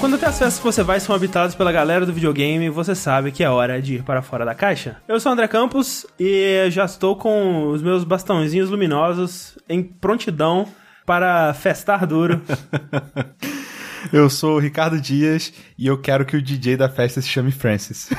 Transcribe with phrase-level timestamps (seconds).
[0.00, 3.32] Quando até as festas que você vai são habitadas pela galera do videogame, você sabe
[3.32, 4.96] que é hora de ir para fora da caixa.
[5.08, 10.68] Eu sou o André Campos e já estou com os meus bastãozinhos luminosos em prontidão
[11.04, 12.40] para festar duro.
[14.12, 17.50] Eu sou o Ricardo Dias e eu quero que o DJ da festa se chame
[17.52, 18.08] Francis.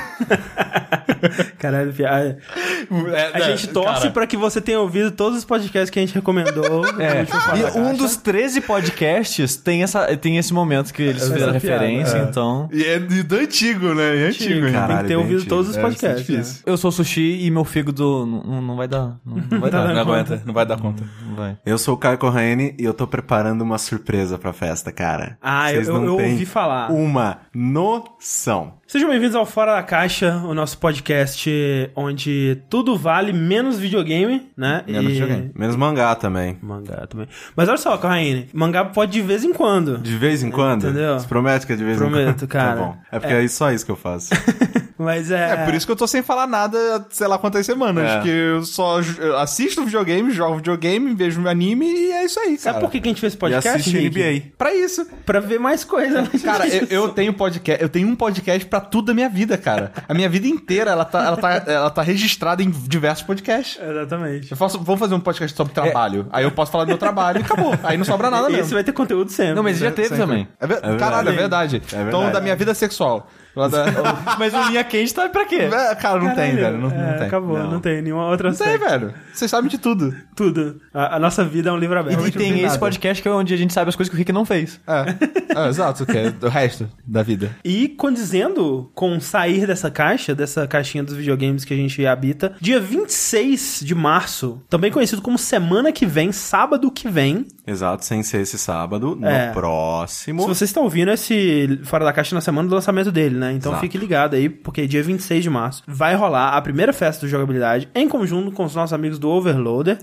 [1.58, 4.12] Caralho, a, a gente torce cara.
[4.12, 6.86] pra que você tenha ouvido todos os podcasts que a gente recomendou.
[7.00, 7.26] É,
[7.58, 12.18] e um dos 13 podcasts tem, essa, tem esse momento que eles fizeram piada, referência,
[12.18, 12.24] é.
[12.24, 12.70] então...
[12.72, 14.16] E é do antigo, né?
[14.18, 14.62] E antigo, hein?
[14.64, 15.50] Tem Caralho, que ter ouvido antigo.
[15.50, 16.22] todos os É, podcasts.
[16.22, 16.64] isso é difícil.
[16.66, 19.18] Eu sou sushi e meu fígado não, não- vai dar.
[19.26, 19.88] Não, não vai dar.
[19.88, 20.12] dando Não conta.
[20.20, 20.44] aguenta.
[20.46, 21.04] Não vai dar conta.
[21.28, 21.58] Não vai.
[21.66, 25.38] Eu sou o Caio Corraine e eu tô preparando uma surpresa pra festa, cara.
[25.42, 26.92] Ah, eu, Vocês eu, eu têm ouvi falar.
[26.92, 28.79] Uma noção.
[28.92, 31.48] Sejam bem-vindos ao Fora da Caixa, o nosso podcast
[31.96, 34.84] onde tudo vale menos videogame, né?
[34.88, 35.52] Menos E- videogame.
[35.54, 36.58] Menos mangá também.
[36.60, 37.28] Mangá também.
[37.56, 40.00] Mas olha só, Corraine, mangá pode de vez em quando.
[40.00, 40.88] De vez em quando?
[40.88, 41.20] Entendeu?
[41.20, 42.14] Você promete que é de vez em quando?
[42.14, 42.76] Prometo, cara.
[42.80, 42.98] Tá bom.
[43.12, 44.32] É porque é, só isso que eu faço.
[44.98, 45.52] Mas é.
[45.54, 48.04] É por isso que eu tô sem falar nada, sei lá quantas semanas.
[48.04, 48.22] É.
[48.22, 49.00] Que eu só
[49.40, 52.60] assisto videogame, jogo videogame, vejo anime e é isso aí, cara.
[52.60, 53.70] Sabe por que que a gente fez esse e podcast?
[53.80, 54.20] assiste Rick?
[54.20, 54.52] NBA.
[54.58, 55.08] Pra isso.
[55.26, 56.24] Pra ver mais coisa.
[56.24, 56.30] né?
[56.44, 59.92] Cara, eu, eu tenho podcast, eu tenho um podcast pra tudo da minha vida, cara.
[60.08, 63.80] A minha vida inteira, ela tá, ela tá, ela tá registrada em diversos podcasts.
[63.82, 64.52] Exatamente.
[64.52, 66.28] Eu faço, vamos fazer um podcast sobre trabalho.
[66.32, 67.74] Aí eu posso falar do meu trabalho e acabou.
[67.84, 68.66] Aí não sobra nada E mesmo.
[68.66, 69.54] esse vai ter conteúdo sempre.
[69.56, 70.48] Não, mas já teve também.
[70.60, 70.98] É ver- verdade.
[70.98, 71.76] Caralho, é verdade.
[71.78, 72.08] É verdade.
[72.08, 73.30] Então, da minha vida sexual.
[73.60, 73.86] Lá da-
[74.40, 75.70] Mas o linha quente tá pra quê?
[75.72, 76.78] É, cara, não tem, Caralho, velho.
[76.78, 77.28] Não, é, não tem.
[77.28, 77.72] Acabou, não.
[77.72, 77.80] Não.
[77.80, 79.14] tem nenhuma outra Não tem, velho.
[79.34, 80.16] Vocês sabem de tudo.
[80.36, 80.80] Tudo.
[80.94, 82.26] A, a nossa vida é um livro aberto.
[82.28, 82.80] e tem esse nada.
[82.80, 84.80] podcast que é onde a gente sabe as coisas que o Rick não fez.
[84.88, 85.64] É.
[85.66, 87.52] é exato, que é o resto da vida.
[87.64, 92.80] E condizendo com sair dessa caixa, dessa caixinha dos videogames que a gente habita, dia
[92.80, 97.46] 26 de março, também conhecido como semana que vem, sábado que vem.
[97.66, 99.16] Exato, sem ser esse sábado.
[99.16, 99.52] No É.
[99.52, 100.42] próximo.
[100.44, 103.49] Se você está ouvindo esse Fora da Caixa na semana do lançamento dele, né?
[103.52, 103.82] Então Exato.
[103.82, 107.90] fique ligado aí, porque dia 26 de março vai rolar a primeira festa do jogabilidade
[107.94, 110.00] em conjunto com os nossos amigos do Overloader.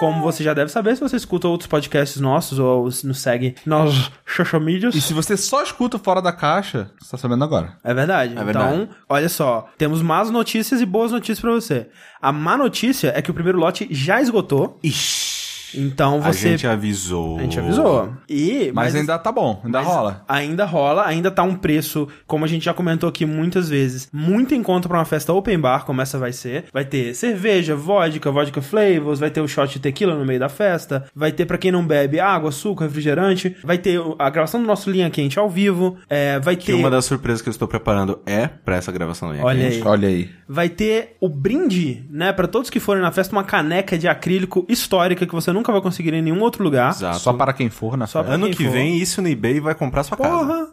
[0.00, 3.54] Como você já deve saber, se você escuta outros podcasts nossos ou se nos segue
[3.64, 4.94] nas social medias.
[4.94, 7.76] E se você só escuta Fora da Caixa, você tá sabendo agora.
[7.84, 8.34] É verdade.
[8.34, 8.74] verdade.
[8.74, 11.88] Então, olha só, temos más notícias e boas notícias pra você.
[12.20, 14.80] A má notícia é que o primeiro lote já esgotou.
[14.82, 15.33] Ixi.
[15.76, 17.38] Então A você gente avisou.
[17.38, 18.12] A gente avisou.
[18.28, 20.24] E Mas, ainda tá bom, ainda mas rola.
[20.28, 24.54] Ainda rola, ainda tá um preço, como a gente já comentou aqui muitas vezes, muito
[24.54, 26.64] em conta pra uma festa open bar, como essa vai ser.
[26.72, 30.48] Vai ter cerveja, vodka, vodka flavors, vai ter o shot de tequila no meio da
[30.48, 34.66] festa, vai ter pra quem não bebe água, açúcar, refrigerante, vai ter a gravação do
[34.66, 37.68] nosso linha quente ao vivo, é, vai Que ter uma das surpresas que eu estou
[37.68, 39.76] preparando é pra essa gravação da minha Olha quente.
[39.76, 39.82] aí.
[39.88, 40.30] Olha aí.
[40.48, 44.66] vai ter o brinde, né, Pra todos que forem na festa, uma caneca de acrílico
[44.68, 46.90] histórica que você nunca vai conseguir em nenhum outro lugar.
[46.90, 47.18] Exato.
[47.20, 48.72] Só para quem for na Só pra Ano que for.
[48.72, 50.36] vem, isso no eBay vai comprar sua casa.
[50.36, 50.66] Porra!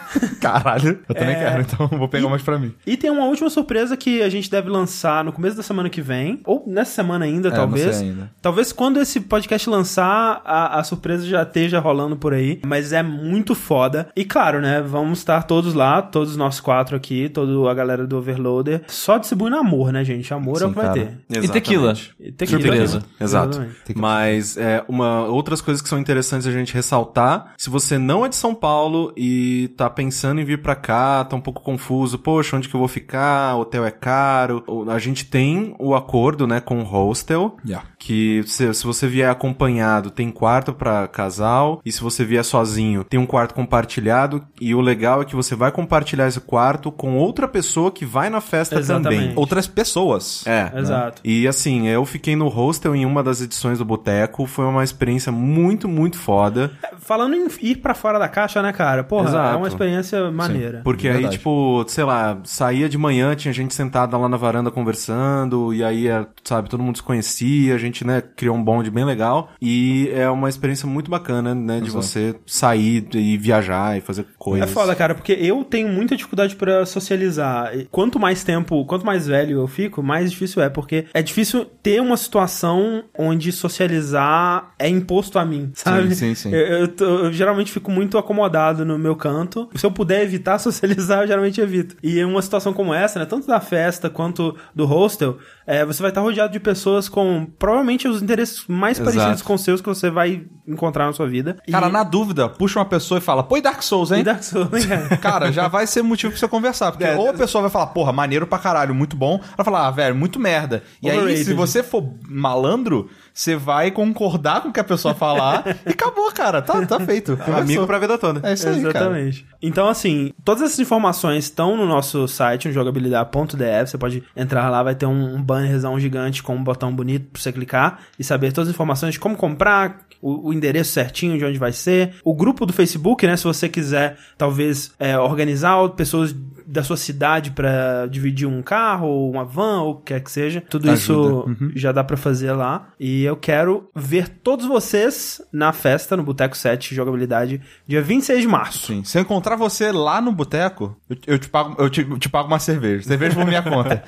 [0.40, 0.98] Caralho.
[1.08, 1.38] Eu também É.
[1.38, 2.74] quero, então vou pegar mais pra mim.
[2.86, 6.00] E tem uma última surpresa que a gente deve lançar no começo da semana que
[6.00, 7.86] vem, ou nessa semana ainda, É, talvez.
[7.86, 8.30] não sei ainda.
[8.40, 13.02] Talvez quando esse podcast lançar, a, a surpresa já esteja rolando por aí, mas é
[13.02, 14.08] muito foda.
[14.16, 18.16] E claro, né, vamos estar todos lá, todos nós quatro aqui, toda a galera do
[18.16, 20.32] Overloader, só distribuindo amor, né, gente?
[20.32, 21.00] Amor é o Sim, que vai cara.
[21.28, 21.42] ter.
[21.44, 21.94] E tequila.
[22.18, 23.02] E tequila, Surpresa.
[23.20, 23.48] Exato.
[23.50, 23.74] Exatamente.
[23.96, 27.54] Mas é, uma, outras coisas que são interessantes a gente ressaltar.
[27.58, 31.36] Se você não é de São Paulo e tá pensando em vir pra cá, tá
[31.36, 33.56] um pouco confuso, poxa, onde que eu vou ficar?
[33.56, 34.62] Hotel é caro.
[34.66, 37.56] O- A gente tem o acordo, né, com o hostel.
[37.64, 37.86] Yeah.
[38.02, 41.82] Que se, se você vier acompanhado, tem quarto pra casal.
[41.84, 44.42] E se você vier sozinho, tem um quarto compartilhado.
[44.58, 48.30] E o legal é que você vai compartilhar esse quarto com outra pessoa que vai
[48.30, 49.20] na festa Exatamente.
[49.20, 49.32] também.
[49.36, 50.46] Outras pessoas.
[50.46, 50.72] É.
[50.74, 51.20] Exato.
[51.22, 55.30] E assim, eu fiquei no hostel em uma das edições do Boteco, foi uma experiência
[55.30, 56.70] muito, muito foda.
[56.98, 59.04] Falando em ir pra fora da caixa, né, cara?
[59.04, 59.54] Porra, Exato.
[59.54, 60.80] é uma experiência maneira.
[60.82, 61.36] Porque aí, Verdade.
[61.36, 66.08] tipo, sei lá, saía de manhã, tinha gente sentada lá na varanda conversando, e aí,
[66.08, 69.50] é, sabe, todo mundo se conhecia, a gente, né, criou um bonde bem legal.
[69.60, 72.02] E é uma experiência muito bacana, né, de Exato.
[72.02, 74.70] você sair e viajar e fazer É coisas.
[74.70, 77.72] foda, cara, porque eu tenho muita dificuldade pra socializar.
[77.90, 82.00] Quanto mais tempo, quanto mais velho eu fico, mais difícil é, porque é difícil ter
[82.00, 86.14] uma situação onde socializar é imposto a mim, sabe?
[86.14, 86.50] sim, sim.
[86.52, 89.68] Eu, eu tô- eu geralmente fico muito acomodado no meu canto.
[89.74, 91.96] Se eu puder evitar socializar, eu geralmente evito.
[92.02, 95.38] E em uma situação como essa, né, tanto da festa quanto do hostel,
[95.72, 99.16] é, você vai estar rodeado de pessoas com provavelmente os interesses mais Exato.
[99.16, 101.56] parecidos com os seus que você vai encontrar na sua vida.
[101.66, 104.20] E- Cara, na dúvida, puxa uma pessoa e fala, põe Dark Souls, hein?
[104.20, 105.16] e Dark Souls, né, cara?
[105.30, 106.90] Cara, já vai ser motivo pra você conversar.
[106.92, 109.34] Porque É, ou a pessoa vai falar, porra, maneiro pra caralho, muito bom.
[109.42, 110.82] Ela vai falar, ah, velho, muito merda.
[111.02, 111.44] E aí, Overrated.
[111.44, 113.08] se você for malandro,
[113.40, 116.60] você vai concordar com o que a pessoa falar e acabou, cara.
[116.60, 117.32] Tá, tá feito.
[117.40, 117.86] Amigo Conversou.
[117.86, 118.46] pra vida toda.
[118.46, 118.90] É isso aí, cara.
[118.90, 119.46] Exatamente.
[119.62, 123.86] Então, assim, todas essas informações estão no nosso site, no jogabilidade.dev.
[123.86, 127.40] Você pode entrar lá, vai ter um, um bannerzão gigante com um botão bonito pra
[127.40, 131.44] você clicar e saber todas as informações de como comprar, o, o endereço certinho de
[131.44, 132.16] onde vai ser.
[132.22, 133.38] O grupo do Facebook, né?
[133.38, 136.34] Se você quiser, talvez, é, organizar pessoas
[136.70, 140.30] da sua cidade pra dividir um carro, ou uma van, ou o que quer que
[140.30, 140.62] seja.
[140.68, 141.44] Tudo isso
[141.74, 142.88] já dá pra fazer lá.
[142.98, 148.48] E eu quero ver todos vocês na festa, no Boteco 7 Jogabilidade, dia 26 de
[148.48, 148.86] março.
[148.86, 149.02] Sim.
[149.04, 152.46] Se eu encontrar você lá no boteco, eu, eu te pago, eu te, te pago
[152.46, 153.02] uma cerveja.
[153.02, 154.02] Cerveja por minha conta.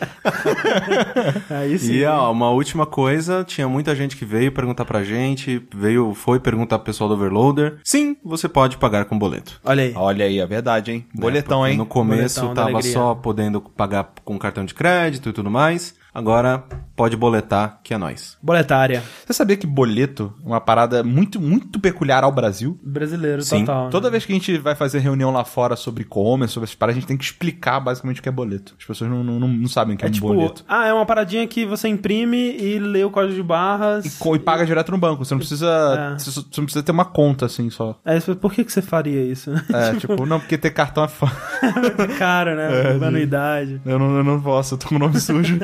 [1.51, 1.95] Aí sim.
[1.95, 6.39] E ó, uma última coisa, tinha muita gente que veio perguntar pra gente, veio, foi
[6.39, 7.79] perguntar pro pessoal do Overloader.
[7.83, 9.61] Sim, você pode pagar com boleto.
[9.65, 9.93] Olha aí.
[9.97, 11.07] Olha aí, é verdade, hein?
[11.15, 11.79] Boletão, Porque hein?
[11.79, 12.93] No começo Boletão da tava alegria.
[12.93, 15.95] só podendo pagar com cartão de crédito e tudo mais.
[16.15, 16.63] Agora
[16.95, 18.37] pode boletar, que é nóis.
[18.43, 19.03] Boletária.
[19.27, 22.79] Você sabia que boleto é uma parada muito, muito peculiar ao Brasil?
[22.83, 23.61] Brasileiro Sim.
[23.65, 23.85] total.
[23.87, 23.91] né?
[23.91, 26.99] Toda vez que a gente vai fazer reunião lá fora sobre e-commerce, sobre essas paradas,
[26.99, 28.75] a gente tem que explicar basicamente o que é boleto.
[28.79, 30.65] As pessoas não, não, não, não sabem o que é, É um tipo, boleto.
[30.69, 34.05] ah, é uma paradinha que você imprime e lê o código de barras.
[34.05, 35.25] E, e paga direto no banco.
[35.25, 36.15] Você não precisa.
[36.15, 36.19] É.
[36.19, 37.99] Você, não precisa ter uma conta assim só.
[38.05, 39.51] Fala, por que, que você faria isso?
[39.73, 41.33] É, tipo, não, porque ter cartão é foda.
[42.19, 42.93] Cara, né?
[43.03, 43.81] É, Anuidade.
[43.87, 45.59] Eu não, eu não posso, eu tô com o nome sujo.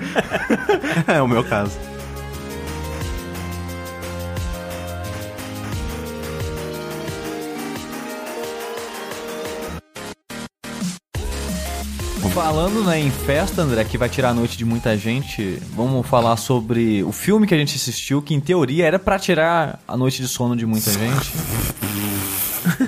[1.07, 1.89] É o meu caso.
[12.39, 16.37] Falando né, em festa, André, que vai tirar a noite de muita gente, vamos falar
[16.37, 20.23] sobre o filme que a gente assistiu, que em teoria era pra tirar a noite
[20.23, 21.33] de sono de muita gente.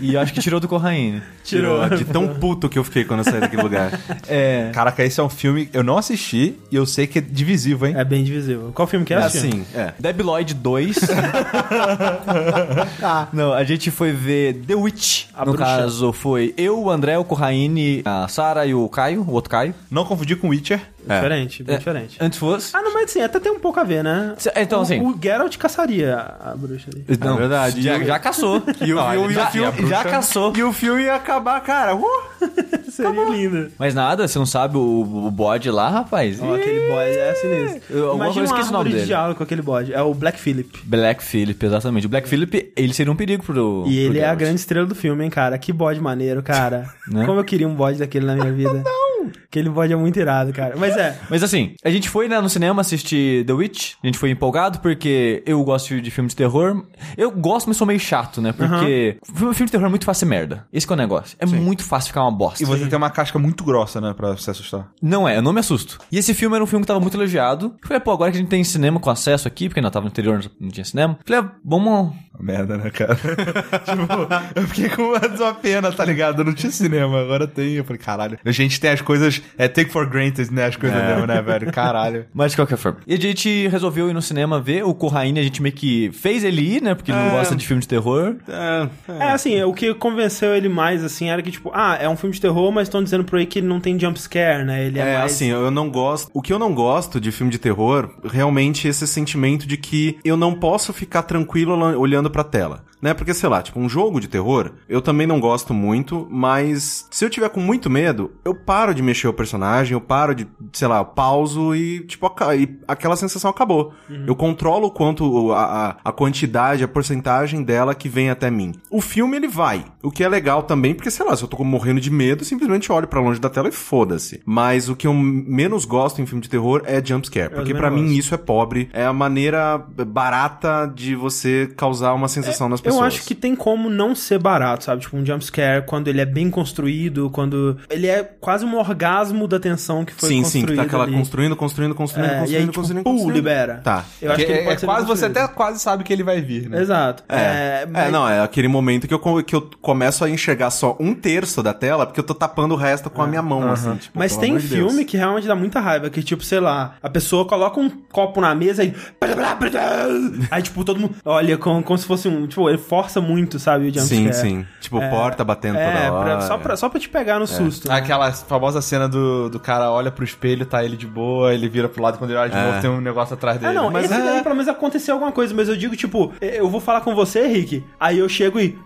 [0.00, 1.22] E acho que tirou do Corraine.
[1.44, 1.88] Tirou.
[1.88, 3.98] De tão puto que eu fiquei quando eu saí daquele lugar.
[4.28, 4.70] É.
[4.72, 7.86] Caraca, esse é um filme que eu não assisti e eu sei que é divisivo,
[7.86, 7.94] hein?
[7.96, 8.70] É bem divisível.
[8.74, 9.18] Qual filme que é?
[9.18, 9.92] É assim, é.
[9.98, 10.96] Debiloid 2.
[13.32, 15.26] Não, a gente foi ver The Witch.
[15.34, 15.64] A no bruxa.
[15.64, 19.74] caso, foi eu, o André, o Corraine, a Sara e o Caio, o outro Caio.
[19.90, 20.80] Não confundir com Witcher.
[21.08, 21.14] É.
[21.16, 21.78] Diferente, bem É.
[21.78, 22.16] diferente.
[22.20, 22.76] Antes fosse.
[22.76, 24.34] Ah, não, mas assim, até tem um pouco a ver, né?
[24.38, 27.04] Cê- então, o, assim- O Geralt caçaria a bruxa ali.
[27.18, 27.80] Não, verdade.
[27.82, 28.62] Já, já caçou.
[28.80, 30.52] E o, Não, e o- ele e o já, filme, já caçou.
[30.56, 31.94] e o filme ia acabar, cara.
[31.94, 32.04] Uh!
[32.90, 33.70] Seria lindo.
[33.78, 34.80] Mas nada, você não sabe o,
[35.26, 36.40] o bode lá, rapaz?
[36.42, 37.96] Ó, aquele bode é sinistro.
[37.96, 39.06] Eu- Imagina uma esqueci o nome árvore de dele.
[39.06, 39.92] diálogo com aquele bode.
[39.94, 40.80] É o Black Phillip.
[40.84, 42.06] Black Phillip, exatamente.
[42.06, 43.84] O Black Phillip, ele seria um perigo pro.
[43.86, 44.38] E ele pro é a Geralt.
[44.38, 45.56] grande estrela do filme, hein, cara?
[45.58, 46.88] Que bode maneiro, cara.
[47.10, 47.24] Né?
[47.26, 48.72] Como eu queria um bode daquele na minha vida.
[48.72, 49.09] Não!
[49.50, 50.76] Aquele bode é muito irado, cara.
[50.76, 53.94] Mas é, Mas assim, a gente foi né, no cinema assistir The Witch.
[54.02, 56.84] A gente foi empolgado porque eu gosto de filme de terror.
[57.16, 58.52] Eu gosto, mas sou meio chato, né?
[58.52, 60.66] Porque filme filme de terror é muito fácil ser merda.
[60.72, 61.36] Esse que é o negócio.
[61.38, 62.62] É muito fácil ficar uma bosta.
[62.62, 64.88] E você tem uma casca muito grossa, né, pra se assustar.
[65.02, 65.98] Não é, eu não me assusto.
[66.10, 67.74] E esse filme era um filme que tava muito elogiado.
[67.82, 70.04] Eu falei, pô, agora que a gente tem cinema com acesso aqui, porque ainda tava
[70.04, 71.18] no interior, não tinha cinema.
[71.24, 72.14] Falei, ah, vamos.
[72.38, 73.14] Merda, né, cara?
[73.84, 76.40] tipo, eu fiquei com uma pena, tá ligado?
[76.40, 77.74] Eu não tinha cinema, agora tem.
[77.74, 78.38] Eu falei, caralho.
[78.44, 79.39] A gente tem as coisas.
[79.58, 80.66] É take for granted, né?
[80.66, 81.72] As coisas mesmo, né, velho?
[81.72, 82.26] Caralho.
[82.34, 82.98] Mas de qualquer forma.
[83.06, 86.44] E a gente resolveu ir no cinema ver o Corraine, a gente meio que fez
[86.44, 86.94] ele ir, né?
[86.94, 87.30] Porque ele não É.
[87.30, 88.36] gosta de filme de terror.
[88.48, 88.88] É,
[89.20, 92.34] é assim, o que convenceu ele mais, assim, era que, tipo, ah, é um filme
[92.34, 94.86] de terror, mas estão dizendo por aí que ele não tem jump scare, né?
[94.86, 95.32] Ele é, É, mais...
[95.32, 96.30] assim, eu não gosto.
[96.34, 100.36] O que eu não gosto de filme de terror, realmente esse sentimento de que eu
[100.36, 102.84] não posso ficar tranquilo olha- olhando pra tela.
[103.00, 103.14] Né?
[103.14, 107.24] Porque, sei lá, tipo, um jogo de terror, eu também não gosto muito, mas se
[107.24, 110.88] eu tiver com muito medo, eu paro de mexer o personagem, eu paro de, sei
[110.88, 113.92] lá, eu pauso e, tipo, e aquela sensação acabou.
[114.26, 118.72] Eu controlo o quanto, a, a, quantidade, a porcentagem dela que vem até mim.
[118.90, 119.84] O filme, ele vai.
[120.02, 122.90] O que é legal também, porque, sei lá, se eu tô morrendo de medo, simplesmente
[122.92, 124.40] olho pra longe da tela e foda-se.
[124.44, 127.50] Mas o que eu menos gosto em filme de terror é jumpscare.
[127.50, 128.88] Porque também pra não mim isso é pobre.
[128.92, 132.89] É a maneira barata de você causar uma sensação nas pessoas.
[132.96, 135.02] Eu acho que tem como não ser barato, sabe?
[135.02, 139.58] Tipo, um jumpscare, quando ele é bem construído, quando ele é quase um orgasmo da
[139.60, 141.12] tensão que foi Sim, sim, construído que tá aquela ali.
[141.16, 143.34] construindo, construindo, construindo, É, construindo, e aí, tipo, construindo, pum, construindo.
[143.36, 143.80] libera.
[143.84, 144.04] Tá.
[144.20, 146.12] Eu acho Que que ele é, pode é ser quase você até quase sabe que
[146.12, 146.80] ele vai vir, né?
[146.80, 147.22] Exato.
[147.28, 150.96] É, é, mas- não, é aquele momento que eu, que eu começo a enxergar só
[151.00, 153.94] um terço da tela, porque eu tô tapando o resto com a minha mão, assim.
[153.96, 154.90] Tipo, Mas tem de Deus.
[154.90, 158.40] filme que realmente dá muita raiva, que tipo, sei lá, a pessoa coloca um copo
[158.40, 158.94] na mesa e...
[160.50, 162.46] Aí, tipo, todo mundo olha como, como se fosse um...
[162.46, 164.34] Tipo, ele força muito, sabe, o Sim, jumpscare.
[164.34, 164.66] sim.
[164.80, 166.40] Tipo, porta batendo É, toda pra- hora.
[166.42, 167.88] só, pra, só pra te pegar no susto.
[167.88, 167.94] né?
[167.94, 171.88] Aquela famosa cena do, do cara olha pro espelho, tá ele de boa, ele vira
[171.88, 172.66] pro lado, quando ele olha de É.
[172.66, 173.70] novo tem um negócio atrás dele.
[173.76, 176.32] Ah, não, Mas esse é- daí pelo menos aconteceu alguma coisa, mas eu digo, tipo,
[176.40, 178.78] eu vou falar com você, Rick, aí eu chego e.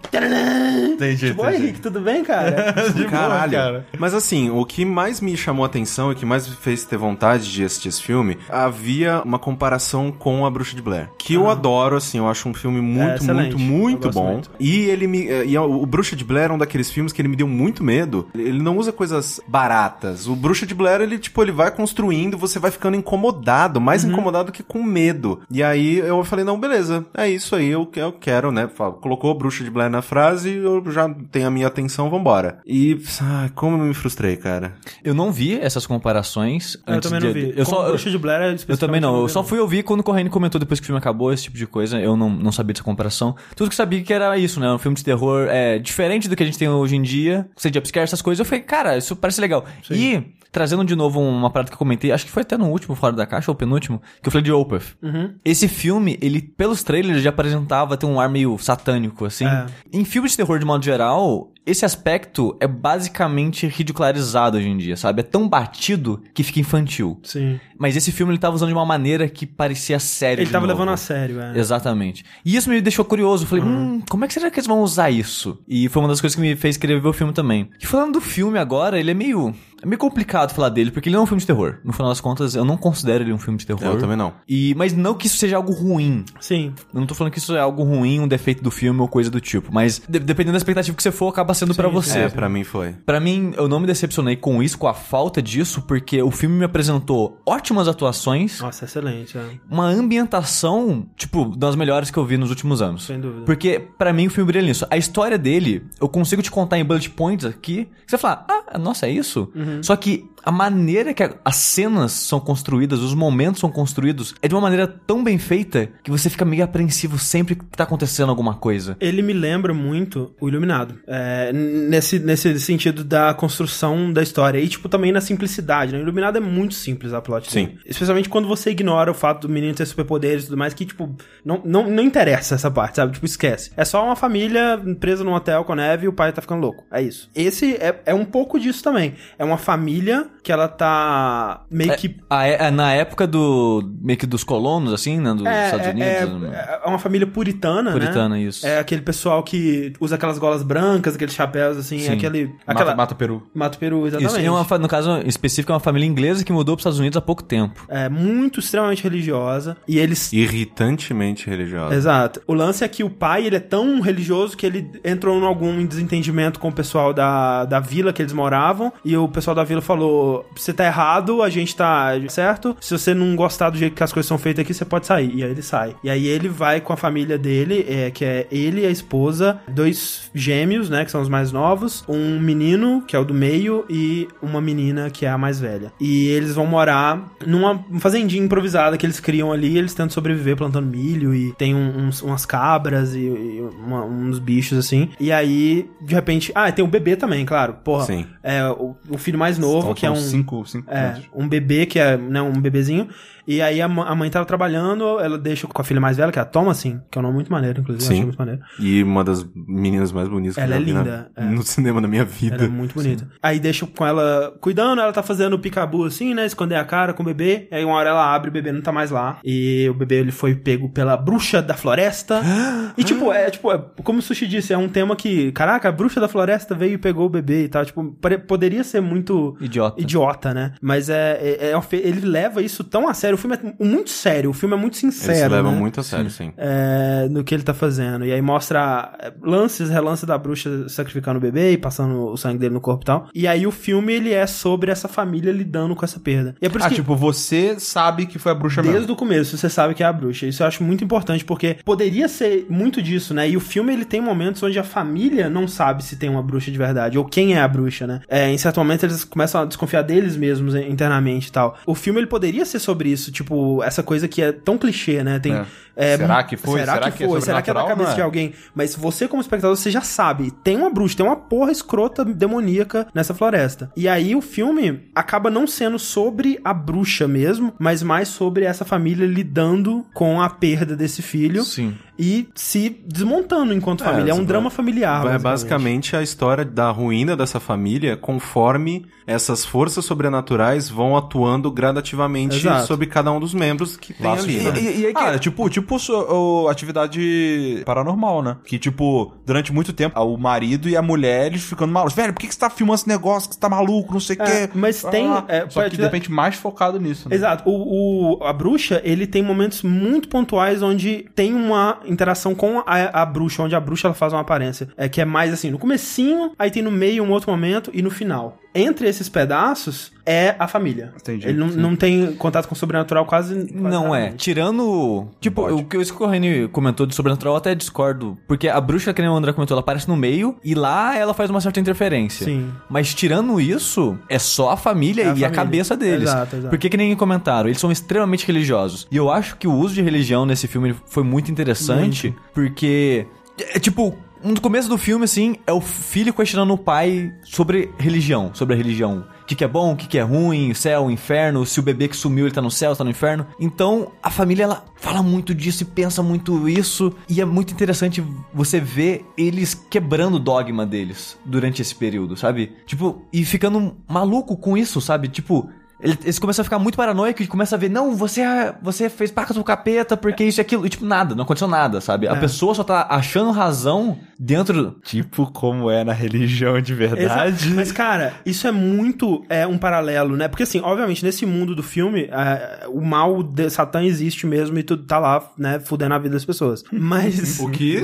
[0.92, 1.66] Entendi, Tipo, oi, entendi.
[1.66, 2.72] Rick, tudo bem, cara?
[2.94, 3.52] de boa, Caralho.
[3.52, 3.86] cara.
[3.98, 6.96] Mas assim, o que mais me chamou a atenção e que mais me fez ter
[6.96, 11.08] vontade de assistir esse filme, havia uma comparação com A Bruxa de Blair.
[11.18, 13.56] Que eu adoro, assim, eu acho um filme muito, É excelente.
[13.56, 14.32] muito, muito Eu bom.
[14.32, 14.50] muito.
[14.60, 15.26] E ele me.
[15.46, 17.82] E o o Bruxa de Blair é um daqueles filmes que ele me deu muito
[17.84, 18.28] medo.
[18.34, 20.26] Ele não usa coisas baratas.
[20.26, 24.12] O Bruxa de Blair, ele, tipo, ele vai construindo, você vai ficando incomodado, mais Uhum.
[24.12, 25.40] incomodado que com medo.
[25.50, 28.68] E aí eu falei, não, beleza, é isso aí, eu, eu quero, né?
[28.74, 32.58] Fala, Colocou o Bruxa de Blair na frase, eu já tenho a minha atenção, vambora.
[32.66, 34.74] E, ai, como eu me frustrei, cara.
[35.02, 36.76] Eu não vi essas comparações.
[36.86, 37.54] eu antes também não de- vi.
[37.58, 40.04] Eu só, Bruxa de Blair, Eu especificamente, também não, eu só fui ouvir quando o
[40.04, 41.98] Corrêne comentou depois que o filme acabou, esse tipo de coisa.
[42.00, 43.34] Eu não, não sabia dessa comparação.
[43.56, 44.72] Tudo que sabia que era isso, né?
[44.72, 47.48] Um filme de terror é diferente do que a gente tem hoje em dia.
[47.56, 48.38] Você jumpscare, essas coisas.
[48.38, 49.64] Eu falei, cara, isso parece legal.
[49.90, 52.94] E, trazendo de novo uma parada que eu comentei, acho que foi até no último
[52.94, 54.96] Fora da Caixa, ou penúltimo, que eu falei de Opeth.
[55.44, 59.46] Esse filme, ele, pelos trailers, já apresentava ter um ar meio satânico, assim.
[59.46, 59.66] É.
[59.92, 64.96] Em filmes de terror, de modo geral, esse aspecto é basicamente ridicularizado hoje em dia,
[64.96, 65.20] sabe?
[65.20, 67.18] É tão batido que fica infantil.
[67.22, 67.58] Sim.
[67.78, 70.42] Mas esse filme ele tava usando de uma maneira que parecia sério.
[70.42, 70.78] Ele tava novo.
[70.78, 71.58] levando a sério, é.
[71.58, 72.24] Exatamente.
[72.44, 73.44] E isso me deixou curioso.
[73.44, 73.94] Eu falei, Uhum.
[73.94, 75.58] hum, como é que será que eles vão usar isso?
[75.66, 77.68] E foi uma das coisas que me fez querer ver o filme também.
[77.80, 79.54] E falando do filme agora, ele é meio.
[79.84, 81.76] É meio complicado falar dele, porque ele não é um filme de terror.
[81.84, 83.82] No final das contas, eu não considero ele um filme de terror.
[83.84, 84.32] Eu também não.
[84.48, 86.24] E, mas não que isso seja algo ruim.
[86.40, 86.72] Sim.
[86.92, 89.30] Eu não tô falando que isso é algo ruim, um defeito do filme ou coisa
[89.30, 89.72] do tipo.
[89.72, 92.20] Mas de- dependendo da expectativa que você for, acaba sendo pra você.
[92.20, 92.92] É, pra mim foi.
[93.04, 96.56] Pra mim, eu não me decepcionei com isso, com a falta disso, porque o filme
[96.56, 99.42] me apresentou ótimas atuações, Nossa, excelente, é.
[99.70, 103.04] uma ambientação, tipo, das melhores que eu vi nos últimos anos.
[103.04, 103.44] Sem dúvida.
[103.44, 104.86] Porque, pra mim, o filme brilha nisso.
[104.90, 108.78] A história dele, eu consigo te contar em bullet points aqui, que você fala, ah,
[108.78, 109.50] nossa, é isso?
[109.54, 109.73] Uhum.
[109.82, 114.48] Só que a maneira que a- as cenas são construídas, os momentos são construídos, é
[114.48, 118.28] de uma maneira tão bem feita que você fica meio apreensivo sempre que tá acontecendo
[118.28, 118.94] alguma coisa.
[119.00, 120.96] Ele me lembra muito o Iluminado.
[121.06, 124.58] É, nesse, nesse sentido da construção da história.
[124.58, 125.98] E, tipo, também na simplicidade, né?
[125.98, 127.50] O Iluminado é muito simples a plot.
[127.50, 127.66] Sim.
[127.66, 127.78] dele.
[127.86, 131.14] Especialmente quando você ignora o fato do menino ter superpoderes e tudo mais, que, tipo,
[131.44, 133.12] não, não, não interessa essa parte, sabe?
[133.12, 133.70] Tipo, esquece.
[133.76, 136.60] É só uma família presa num hotel com a neve e o pai tá ficando
[136.60, 136.84] louco.
[136.92, 137.30] É isso.
[137.34, 139.14] Esse é, é um pouco disso também.
[139.38, 143.82] É uma família que ela tá meio que Ah, é- é na época do.
[144.02, 145.32] meio que dos colonos, assim, né?
[145.34, 146.52] Dos É, Estados é, Unidos.
[146.52, 148.42] é, é uma família puritana, Puritana, né?
[148.42, 148.66] isso.
[148.66, 152.12] É aquele pessoal que usa aquelas golas brancas, aqueles chapéus, assim, Sim.
[152.12, 152.54] aquele...
[152.66, 152.86] Aquela...
[152.90, 153.42] Mata, mata peru.
[153.54, 154.30] Mato Peru, exatamente.
[154.30, 156.82] Isso, e é uma, no caso específico, é uma família inglesa que mudou para os
[156.82, 157.84] Estados Unidos há pouco tempo.
[157.88, 159.76] É muito, extremamente religiosa.
[159.88, 160.32] E eles...
[160.32, 161.94] Irritantemente religiosa.
[161.94, 162.40] Exato.
[162.46, 165.84] O lance é que o pai, ele é tão religioso que ele entrou em algum
[165.86, 168.92] desentendimento com o pessoal da, da vila que eles moravam.
[169.04, 172.76] E o pessoal da vila falou: você tá errado, a gente tá certo.
[172.80, 175.34] Se você não gostar do jeito que as coisas são feitas aqui, você pode sair.
[175.34, 175.94] E aí ele sai.
[176.04, 180.30] E aí ele vai com a família dele, é, que é ele, a esposa, dois
[180.34, 184.28] gêmeos, né, que são os mais novos, um menino, que é o do meio, e
[184.40, 185.92] uma menina, que é a mais velha.
[186.00, 190.86] E eles vão morar numa fazendinha improvisada que eles criam ali, eles tentam sobreviver plantando
[190.86, 195.08] milho e tem um- uns, umas cabras e, e uma- uns bichos assim.
[195.18, 197.74] E aí, de repente, ah, tem o bebê também, claro.
[197.84, 198.26] Porra, Sim.
[198.42, 201.86] é o, o filho mais novo, Então, que é um cinco, cinco é, um bebê
[201.86, 203.08] que é, né, um bebezinho.
[203.46, 206.38] E aí a, a mãe tava trabalhando, ela deixa com a filha mais velha, que
[206.38, 208.12] é a Thomasin, que é um nome muito maneiro, inclusive, eu Sim.
[208.14, 208.60] achei muito maneiro.
[208.78, 211.44] E uma das meninas mais bonitas Ela que eu é vi na- linda, é.
[211.44, 212.54] no cinema da minha vida.
[212.56, 213.28] Ela é muito bonita.
[213.42, 216.46] Aí deixa com ela cuidando, ela tá fazendo o picabu assim, né?
[216.46, 217.68] Esconder a cara com o bebê.
[217.70, 219.38] Aí uma hora ela abre, o bebê não tá mais lá.
[219.44, 222.40] E o bebê ele foi pego pela bruxa da floresta.
[222.96, 225.92] e tipo, é tipo, é, como o Sushi disse, é um tema que, caraca, a
[225.92, 227.84] bruxa da floresta veio e pegou o bebê e tal.
[227.84, 230.00] Tipo, poderia ser muito Idiota.
[230.00, 230.72] idiota, né?
[230.80, 233.33] Mas é, é- é ele leva isso tão a sério.
[233.34, 235.34] O filme é muito sério, o filme é muito sincero.
[235.36, 235.78] se levam né?
[235.78, 236.52] muito a sério, sim.
[236.56, 238.24] é, no que ele tá fazendo.
[238.24, 242.58] E aí mostra é, lances, relance da bruxa sacrificando o bebê e passando o sangue
[242.58, 243.28] dele no corpo e tal.
[243.34, 246.54] E aí o filme, ele é sobre essa família lidando com essa perda.
[246.60, 246.96] E é por isso Ah, que...
[246.96, 249.14] tipo, você sabe que foi a bruxa Desde mesmo.
[249.14, 250.46] o começo, você sabe que é a bruxa.
[250.46, 253.48] Isso eu acho muito importante, porque poderia ser muito disso, né?
[253.48, 256.70] E o filme, ele tem momentos onde a família não sabe se tem uma bruxa
[256.70, 258.20] de verdade, ou quem é a bruxa, né?
[258.28, 261.76] É, em certo momento, eles começam a desconfiar deles mesmos eh, internamente e tal.
[261.86, 265.38] O filme, ele poderia ser sobre isso, tipo, essa coisa que é tão clichê, né?
[265.38, 265.54] Tem...
[265.54, 265.66] É.
[265.96, 266.80] é, Será que foi?
[266.80, 267.40] Será, Será que, que é foi?
[267.40, 268.14] será que é da cabeça não é?
[268.16, 268.52] de alguém?
[268.74, 270.50] Mas você, como espectador, você já sabe.
[270.62, 273.90] Tem uma bruxa, tem uma porra escrota demoníaca nessa floresta.
[273.96, 278.84] E aí o filme acaba não sendo sobre a bruxa mesmo, mas mais sobre essa
[278.84, 281.64] família lidando com a perda desse filho.
[281.64, 281.96] Sim.
[282.18, 284.30] E se desmontando enquanto É, família.
[284.30, 285.26] É um drama familiar.
[285.26, 292.56] É basicamente a história da ruína dessa família conforme essas forças sobrenaturais vão atuando gradativamente
[292.56, 292.86] Exato.
[292.86, 294.58] sobre cada um dos membros que tem Laços ali.
[294.60, 294.72] né?
[294.76, 298.56] E- e- e aí que- Ah, é tipo, tipo o- atividade paranormal, né?
[298.64, 302.14] Que, tipo, durante muito tempo, o marido e a mulher, eles ficando malucos.
[302.14, 303.48] Velho, por que, que você tá filmando esse negócio?
[303.48, 304.72] Que você tá maluco, não sei o É, quê.
[304.74, 307.34] mas tem, Ah, é, só que, pode- de repente, mais focado nisso, né?
[307.34, 307.68] Exato.
[307.68, 313.22] O, o- a bruxa, ele tem momentos muito pontuais onde tem uma interação com a,
[313.22, 314.88] a bruxa, onde a bruxa ela faz uma aparência.
[314.96, 318.02] É que é mais assim, no comecinho, aí tem no meio um outro momento e
[318.02, 318.58] no final.
[318.74, 321.12] Entre esses pedaços é a família.
[321.16, 321.76] Entendi, Ele não, sim.
[321.78, 323.54] não tem contato com o sobrenatural quase.
[323.66, 324.32] quase Não é.
[324.32, 325.28] Tirando.
[325.40, 325.74] Tipo, Pode.
[325.74, 328.36] o que o Corrêne comentou de sobrenatural, eu até discordo.
[328.48, 331.32] Porque a bruxa, que nem o André comentou, ela aparece no meio e lá ela
[331.34, 332.44] faz uma certa interferência.
[332.46, 332.72] Sim.
[332.88, 335.50] Mas tirando isso, é só a família É a e a família.
[335.50, 336.28] cabeça deles.
[336.28, 336.70] Exato, exato.
[336.70, 339.06] Porque que nem comentaram, eles são extremamente religiosos.
[339.10, 343.26] E eu acho que o uso de religião nesse filme foi muito interessante, porque.
[343.72, 344.18] É tipo.
[344.44, 348.76] No começo do filme, assim, é o filho questionando o pai sobre religião, sobre a
[348.76, 349.24] religião.
[349.40, 352.08] O que, que é bom, o que, que é ruim, céu, inferno, se o bebê
[352.08, 353.46] que sumiu ele tá no céu, tá no inferno.
[353.58, 357.10] Então, a família, ela fala muito disso e pensa muito isso.
[357.26, 358.22] E é muito interessante
[358.52, 362.70] você ver eles quebrando o dogma deles durante esse período, sabe?
[362.84, 365.28] Tipo, e ficando maluco com isso, sabe?
[365.28, 365.70] Tipo,
[366.00, 369.08] ele- eles começam a ficar muito paranoicos e começam a ver, não, você, é- você
[369.08, 370.84] fez pacto com o capeta porque isso e aquilo.
[370.86, 372.28] E tipo, nada, não aconteceu nada, sabe?
[372.28, 372.40] A É.
[372.40, 374.96] pessoa só tá achando razão dentro.
[375.02, 377.24] Tipo como é na religião de verdade.
[377.64, 377.74] Exato.
[377.76, 380.48] Mas, cara, isso é muito é, um paralelo, né?
[380.48, 384.82] Porque, assim, obviamente, nesse mundo do filme, é, o mal de Satã existe mesmo e
[384.82, 386.82] tudo tá lá, né, fudendo a vida das pessoas.
[386.92, 387.58] Mas.
[387.60, 388.02] O que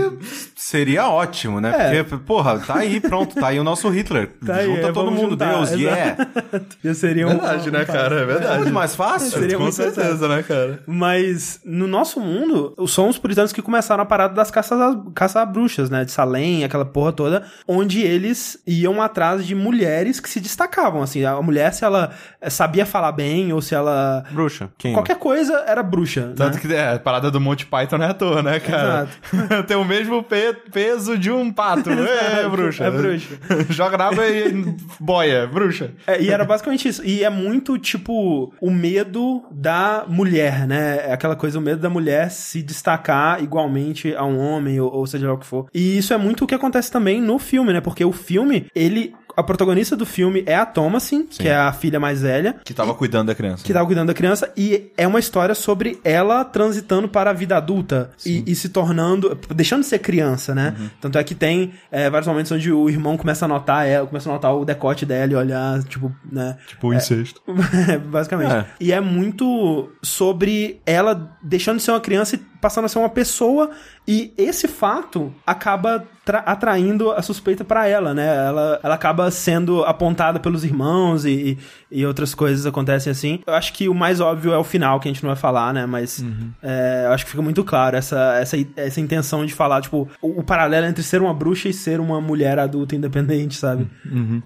[0.56, 1.73] seria ótimo, né?
[1.99, 2.02] É.
[2.02, 4.30] Porque, porra, tá aí, pronto, tá aí o nosso Hitler.
[4.44, 5.80] Tá aí, Junta é, todo mundo, juntar, Deus, exato.
[6.85, 6.94] yeah.
[6.94, 7.30] Seria um.
[7.30, 8.16] Verdade, né, cara?
[8.20, 8.58] É É verdade.
[8.58, 9.30] muito mais fácil.
[9.30, 10.80] Seria Com muito certeza, né, cara?
[10.87, 15.40] Mas no nosso mundo, são os puritanos que começaram a parada das caças a, caça
[15.40, 16.04] a bruxas, né?
[16.04, 21.02] De Salem, aquela porra toda, onde eles iam atrás de mulheres que se destacavam.
[21.02, 22.10] Assim, a mulher, se ela
[22.40, 24.25] eh, sabia falar bem ou se ela.
[24.30, 24.92] Bruxa, quem?
[24.92, 26.32] Qualquer coisa era bruxa.
[26.37, 26.60] Tanto né?
[26.60, 29.08] que é, a parada do Monty Python não é à toa, né, cara?
[29.66, 31.90] Tem o mesmo pe- peso de um pato.
[32.00, 32.84] É, bruxa.
[32.84, 33.34] É bruxa.
[33.70, 35.90] Joga na água e boia, bruxa.
[36.06, 37.04] É, e era basicamente isso.
[37.04, 37.30] E é
[37.70, 41.08] muito, tipo, o medo da mulher, né?
[41.08, 45.06] É aquela coisa, o medo da mulher se destacar igualmente a um homem, ou, ou
[45.06, 45.66] seja lá o que for.
[45.73, 47.80] E isso é muito o que acontece também no filme, né?
[47.80, 49.14] Porque o filme, ele.
[49.40, 52.56] A protagonista do filme é a Thomasin, que é a filha mais velha.
[52.62, 53.64] Que tava cuidando da criança.
[53.64, 57.56] Que tava cuidando da criança, e é uma história sobre ela transitando para a vida
[57.56, 59.38] adulta e, e se tornando.
[59.54, 60.76] deixando de ser criança, né?
[61.00, 64.28] Tanto é que tem é, vários momentos onde o irmão começa a notar ela, começa
[64.28, 66.58] a notar o decote dela e olhar, tipo, né?
[66.66, 67.40] Tipo o incesto.
[68.12, 68.52] Basicamente.
[68.52, 68.66] É.
[68.78, 73.08] E é muito sobre ela deixando de ser uma criança e passando a ser uma
[73.08, 73.70] pessoa.
[74.06, 78.26] E esse fato acaba tra- atraindo a suspeita pra ela, né?
[78.46, 81.56] Ela, ela acaba sendo apontada pelos irmãos e,
[81.90, 83.40] e outras coisas acontecem assim.
[83.46, 85.73] Eu acho que o mais óbvio é o final, que a gente não vai falar,
[85.73, 85.86] né?
[85.86, 86.25] Mas
[86.62, 90.40] é, eu acho que fica muito claro essa, essa, essa intenção de falar, tipo, o,
[90.40, 93.86] o paralelo entre ser uma bruxa e ser uma mulher adulta independente, sabe?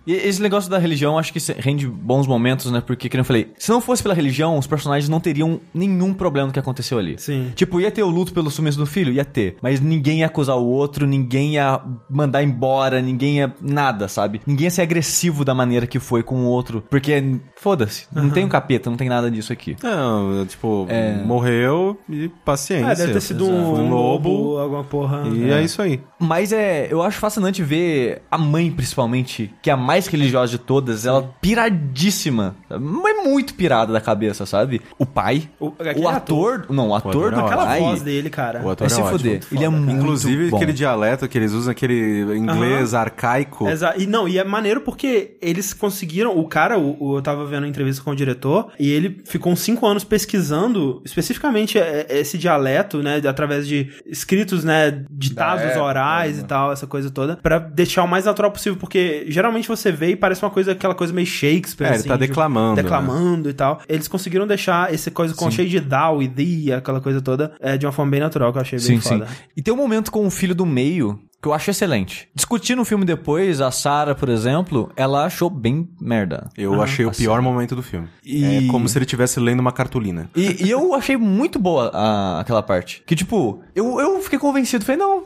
[0.07, 2.83] E esse negócio da religião, acho que rende bons momentos, né?
[2.87, 6.49] Porque, como eu falei, se não fosse pela religião, os personagens não teriam nenhum problema
[6.49, 7.17] no que aconteceu ali.
[7.19, 7.51] Sim.
[7.55, 9.13] Tipo, ia ter o luto pelo sumiço do filho?
[9.13, 9.57] Ia ter.
[9.63, 13.55] Mas ninguém ia acusar o outro, ninguém ia mandar embora, ninguém ia.
[13.61, 14.41] nada, sabe?
[14.47, 16.83] Ninguém ia ser agressivo da maneira que foi com o outro.
[16.89, 19.77] Porque, foda-se, não tem um capeta, não tem nada disso aqui.
[19.83, 20.87] Não, tipo,
[21.25, 22.93] morreu e paciência.
[22.93, 25.23] É, deve ter sido Foi um, lobo, alguma porra.
[25.29, 25.63] E é.
[25.63, 26.01] isso aí.
[26.19, 30.59] Mas é, eu acho fascinante ver a mãe, principalmente, que é a mais religiosa de
[30.59, 32.57] todas, ela piradíssima.
[32.71, 34.81] Mas muito pirada da cabeça, sabe?
[34.99, 37.81] O pai, O- o, aquele ator, não, o ator ator é do pai.
[37.95, 38.63] Voz dele, cara.
[38.63, 39.19] O ator Vai é se ótimo.
[39.19, 39.41] fuder.
[39.53, 40.57] Ele é muito Inclusive, bom.
[40.57, 43.69] aquele dialeto que eles usam, aquele inglês arcaico.
[43.69, 44.01] Exato.
[44.01, 46.37] E não, e é maneiro porque eles conseguiram.
[46.39, 49.53] O cara, o, o- eu tava vendo a entrevista com o diretor, e ele ficou
[49.53, 53.21] uns cinco anos pesquisando especificamente é, é, esse dialeto, né?
[53.29, 55.05] Através de escritos, né?
[55.11, 56.43] Ditados orais né?
[56.43, 60.11] e tal, essa coisa toda, pra deixar o mais natural possível, porque geralmente você vê
[60.11, 61.87] e parece uma coisa, aquela coisa meio Shakespeare.
[61.87, 62.83] É, ele assim, tá de- declamando, né?
[62.83, 63.81] Declamando e tal.
[63.89, 67.77] Eles conseguiram deixar esse coisa com cheio de thou e thee, aquela coisa toda, é,
[67.85, 69.09] de uma forma bem natural, que eu achei bem Sim, sim.
[69.09, 69.29] foda.
[69.57, 72.27] E tem um momento com o filho do meio, que eu acho excelente.
[72.35, 76.49] Discutindo o filme depois, a Sarah, por exemplo, ela achou bem merda.
[76.57, 78.09] Eu achei o pior momento do filme.
[78.25, 80.31] E- É como se ele estivesse lendo uma cartolina.
[80.35, 83.03] E, e eu achei muito boa a- aquela parte.
[83.07, 84.85] Que, tipo, eu, eu fiquei convencido.
[84.87, 85.25] Falei, não,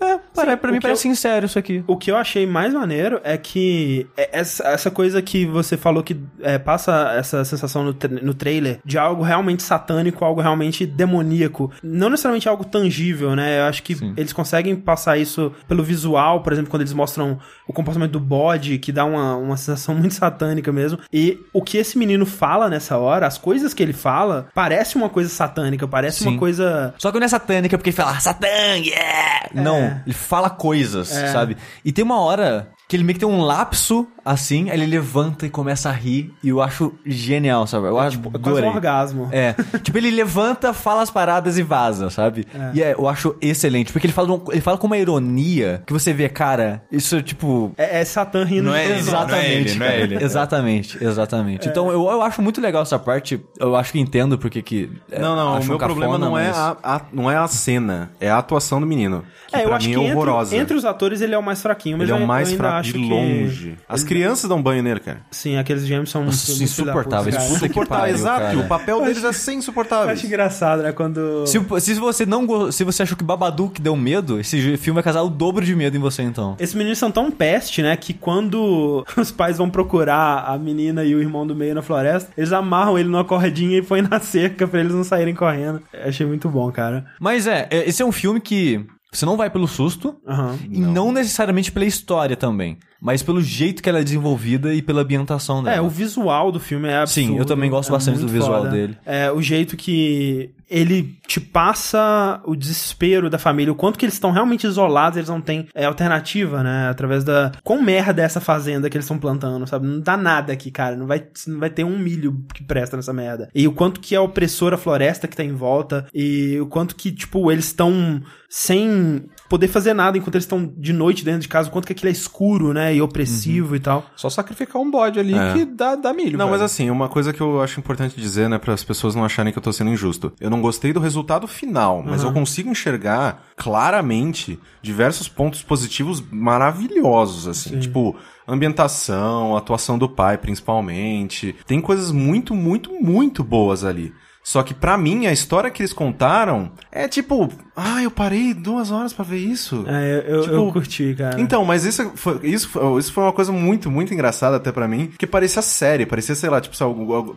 [0.00, 1.84] é, para, pra o mim que parece eu- sincero isso aqui.
[1.86, 6.02] O que eu achei mais maneiro é que é- essa, essa coisa que você falou
[6.02, 11.70] que é, passa essa sensação no, no trailer de algo realmente satânico, algo realmente demoníaco.
[11.82, 13.60] Não necessariamente algo tangível, né?
[13.60, 17.72] Eu acho que eles conseguem passar isso pelo visual, por exemplo, quando eles mostram o
[17.72, 20.98] comportamento do bode, que dá uma, uma sensação muito satânica mesmo.
[21.12, 25.08] E o que esse menino fala nessa hora, as coisas que ele fala, parece uma
[25.08, 26.30] coisa satânica, parece Sim.
[26.30, 26.94] uma coisa.
[26.98, 28.46] Só que não é satânica porque ele fala Satã,
[28.76, 29.48] yeah!
[29.54, 31.56] Não, ele fala coisas, sabe?
[31.84, 35.46] E tem uma hora que ele meio que tem um lapso assim, aí ele levanta
[35.46, 37.86] e começa a rir, e eu acho genial, sabe?
[37.86, 38.68] Eu acho É quase adorei.
[38.68, 39.28] um orgasmo.
[39.32, 42.46] É, tipo, ele levanta, fala as paradas e vaza, sabe?
[42.74, 45.92] E é, eu acho excelente, porque ele fala, um- ele fala com uma ironia que
[45.92, 47.72] você vê, cara, isso é tipo.
[47.76, 49.26] É, é Satã rindo Não é ele, tesão.
[49.26, 50.14] não é ele, não é ele.
[50.24, 51.66] Exatamente, exatamente.
[51.68, 51.70] É.
[51.70, 53.40] Então eu, eu acho muito legal essa parte.
[53.58, 54.90] Eu acho que entendo porque que.
[55.10, 57.46] é, Não, não, o meu problema cafona, não, é mas- a, a- não é a
[57.46, 59.24] cena, é a atuação do menino.
[59.48, 60.56] Que É, eu pra acho mim que é entre, horrorosa.
[60.56, 62.92] entre os atores ele é o mais fraquinho, mas Ele é o mais fraco de
[62.92, 62.98] que...
[63.08, 63.76] longe.
[63.88, 65.20] As crianças dão banho nele, cara.
[65.30, 67.36] Sim, aqueles gêmeos são Nossa, muito insuportáveis.
[67.48, 68.40] puta, que pariu, exato.
[68.40, 68.58] cara.
[68.58, 70.10] O papel deles é ser Eu insuportável.
[70.12, 70.92] acho engraçado, né?
[70.92, 71.44] Quando.
[71.46, 75.22] Se, se você não se você achou que Babadook deu medo, esse filme vai causar
[75.22, 76.56] o dobro de medo em você então.
[76.58, 77.96] Esses meninos são tão peste, né?
[77.96, 82.30] Que quando os pais vão procurar a menina e o irmão do meio na floresta,
[82.36, 85.80] eles amarram ele numa cordinha e põem na cerca pra eles não saírem correndo.
[85.92, 87.04] Eu achei muito bom, cara.
[87.20, 90.56] Mas é, é- esse é um filme que você não vai pelo susto Aham.
[90.70, 95.02] e não necessariamente pela história também, mas pelo jeito que ela é desenvolvida e pela
[95.02, 95.76] ambientação dela.
[95.76, 97.28] É, o visual do filme é absurdo.
[97.28, 98.70] Sim, eu também gosto é bastante do visual foda.
[98.70, 98.96] dele.
[99.06, 104.14] É, o jeito que ele te passa o desespero da família, o quanto que eles
[104.14, 106.88] estão realmente isolados, eles não têm é, alternativa, né?
[106.88, 107.50] Através da...
[107.64, 109.88] Quão merda é essa fazenda que eles estão plantando, sabe?
[109.88, 110.94] Não dá nada aqui, cara.
[110.94, 113.48] Não vai, não vai ter um milho que presta nessa merda.
[113.52, 116.94] E o quanto que é opressora a floresta que tá em volta, e o quanto
[116.94, 121.48] que, tipo, eles estão sem poder fazer nada enquanto eles estão de noite dentro de
[121.48, 122.89] casa, o quanto que aquilo é escuro, né?
[122.92, 124.04] E opressivo e tal.
[124.16, 125.52] Só sacrificar um bode ali É.
[125.52, 126.36] que dá, dá milho.
[126.38, 126.64] Não, mas velho.
[126.64, 129.58] assim, uma coisa que eu acho importante dizer, né, para as pessoas não acharem que
[129.58, 130.32] eu tô sendo injusto.
[130.40, 137.48] Eu não gostei do resultado final, mas eu consigo enxergar claramente diversos pontos positivos maravilhosos,
[137.48, 141.54] assim, tipo ambientação, atuação do pai, principalmente.
[141.66, 144.12] Tem coisas muito, muito, muito boas ali.
[144.42, 147.48] Só que pra mim a história que eles contaram é tipo,
[147.80, 149.84] ah, eu parei duas horas pra ver isso.
[149.88, 151.40] É, eu, Tipo, eu curti, cara.
[151.40, 155.10] Então, mas isso foi, isso, isso foi uma coisa muito, muito engraçada até pra mim,
[155.18, 156.76] que parecia série, parecia, sei lá, tipo,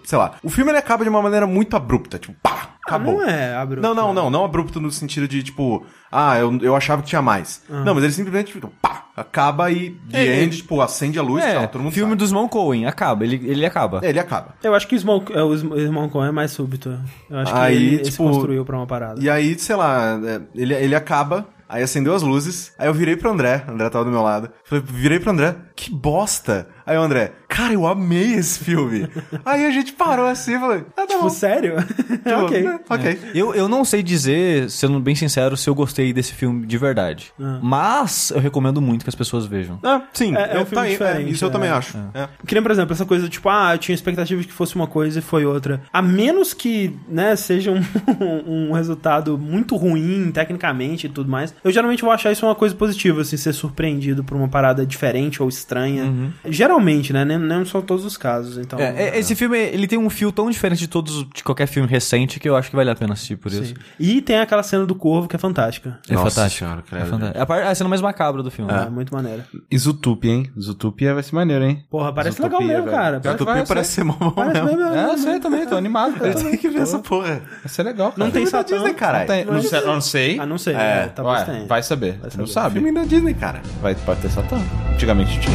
[0.03, 0.33] sei lá.
[0.43, 3.13] O filme ele acaba de uma maneira muito abrupta, tipo, pá, Ah, acabou.
[3.19, 3.81] não é, Abro.
[3.81, 7.21] Não, não, não, não abrupto no sentido de, tipo, ah, eu, eu achava que tinha
[7.21, 7.61] mais.
[7.69, 11.43] Não, mas ele simplesmente, tipo, pá, acaba e the É, end, tipo, acende a luz,
[11.43, 12.19] É, tchau, todo mundo filme sabe.
[12.19, 13.99] dos Mão Coen, acaba, ele, ele acaba.
[14.03, 14.55] É, ele acaba.
[14.63, 16.97] Eu acho que o Smoke, é, o Sm- o irmão Coen é mais súbito.
[17.29, 19.21] Eu acho Aí, que ele, ele se tipo, construiu pra uma parada.
[19.23, 23.15] E aí, sei lá, é, ele, ele acaba, aí acendeu as luzes, aí eu virei
[23.15, 26.67] pro André, André tava do meu lado, falei, virei pro André, que bosta!
[26.85, 29.07] Aí o André, cara, eu amei esse filme.
[29.45, 31.29] aí a gente parou assim e falei, ah, tá Tipo, bom.
[31.29, 31.75] sério?
[31.87, 32.61] Tipo, ok.
[32.63, 33.19] né, ok.
[33.33, 37.31] Eu, eu não sei dizer, sendo bem sincero, se eu gostei desse filme de verdade.
[37.61, 39.79] Mas eu recomendo muito que as pessoas vejam.
[39.83, 41.51] Ah, sim, É- é um filme tá diferente, isso eu é.
[41.51, 41.97] também acho.
[42.13, 42.27] É.
[42.45, 44.87] Que nem, por exemplo, essa coisa, tipo, ah, eu tinha expectativa de que fosse uma
[44.87, 45.81] coisa e foi outra.
[45.93, 51.71] A menos que, né, seja um, um resultado muito ruim, tecnicamente e tudo mais, eu
[51.71, 55.47] geralmente vou achar isso uma coisa positiva, assim, ser surpreendido por uma parada diferente ou
[55.47, 55.62] estranha.
[56.45, 58.79] Geralmente, né, nem, nem são todos os casos, então...
[58.79, 61.87] É, é, esse filme, ele tem um fio tão diferente de todos, de qualquer filme
[61.87, 63.65] recente, que eu acho que vale a pena assistir por isso.
[63.65, 63.73] Sim.
[63.99, 65.99] E tem aquela cena do corvo que é fantástica.
[66.09, 66.59] É Nossa fantástico.
[66.65, 67.09] senhora, é credo.
[67.09, 67.53] fantástico.
[67.53, 68.71] É a, cena mais macabra do filme.
[68.71, 69.45] É, muito maneira.
[69.69, 70.51] E Zootopia, hein?
[70.59, 71.83] Zootopia vai ser maneiro, hein?
[71.89, 72.97] Porra, parece Zootopia, legal mesmo, velho.
[72.97, 73.17] cara.
[73.19, 74.65] Que Parece, vai, Parece ser mó bom mesmo.
[74.65, 74.83] mesmo.
[74.93, 76.33] É, eu sei também, tô animado, cara.
[76.33, 77.41] Tem que ver essa porra.
[77.63, 78.23] Vai ser legal, cara.
[78.23, 78.75] Não tem Satã.
[78.75, 79.27] Disney, caralho.
[79.27, 80.39] Tem- não, sei, não sei.
[80.39, 80.75] Ah, não sei.
[80.75, 81.67] É, É, talvez Ué, tenha.
[81.67, 82.17] vai saber.
[82.21, 82.73] Vai Não sabe?
[82.75, 83.61] Filme da Disney, cara.
[83.81, 84.57] Vai, pode ter Satã.
[84.93, 85.52] Antigamente tinha.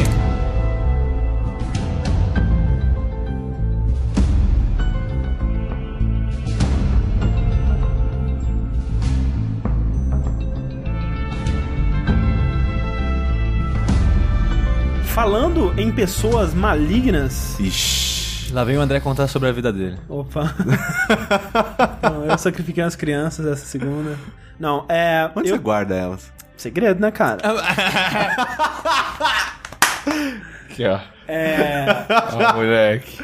[15.07, 17.59] Falando em pessoas malignas.
[17.59, 18.53] Ixi.
[18.53, 19.97] Lá vem o André contar sobre a vida dele.
[20.07, 20.55] Opa.
[22.01, 24.17] Não, eu sacrifiquei umas crianças essa segunda.
[24.59, 25.29] Não, é.
[25.35, 26.31] Onde eu- você guarda elas?
[26.57, 27.39] Segredo, né, cara?
[30.69, 30.99] Aqui, ó.
[31.27, 31.85] É.
[32.33, 33.17] Ó, moleque.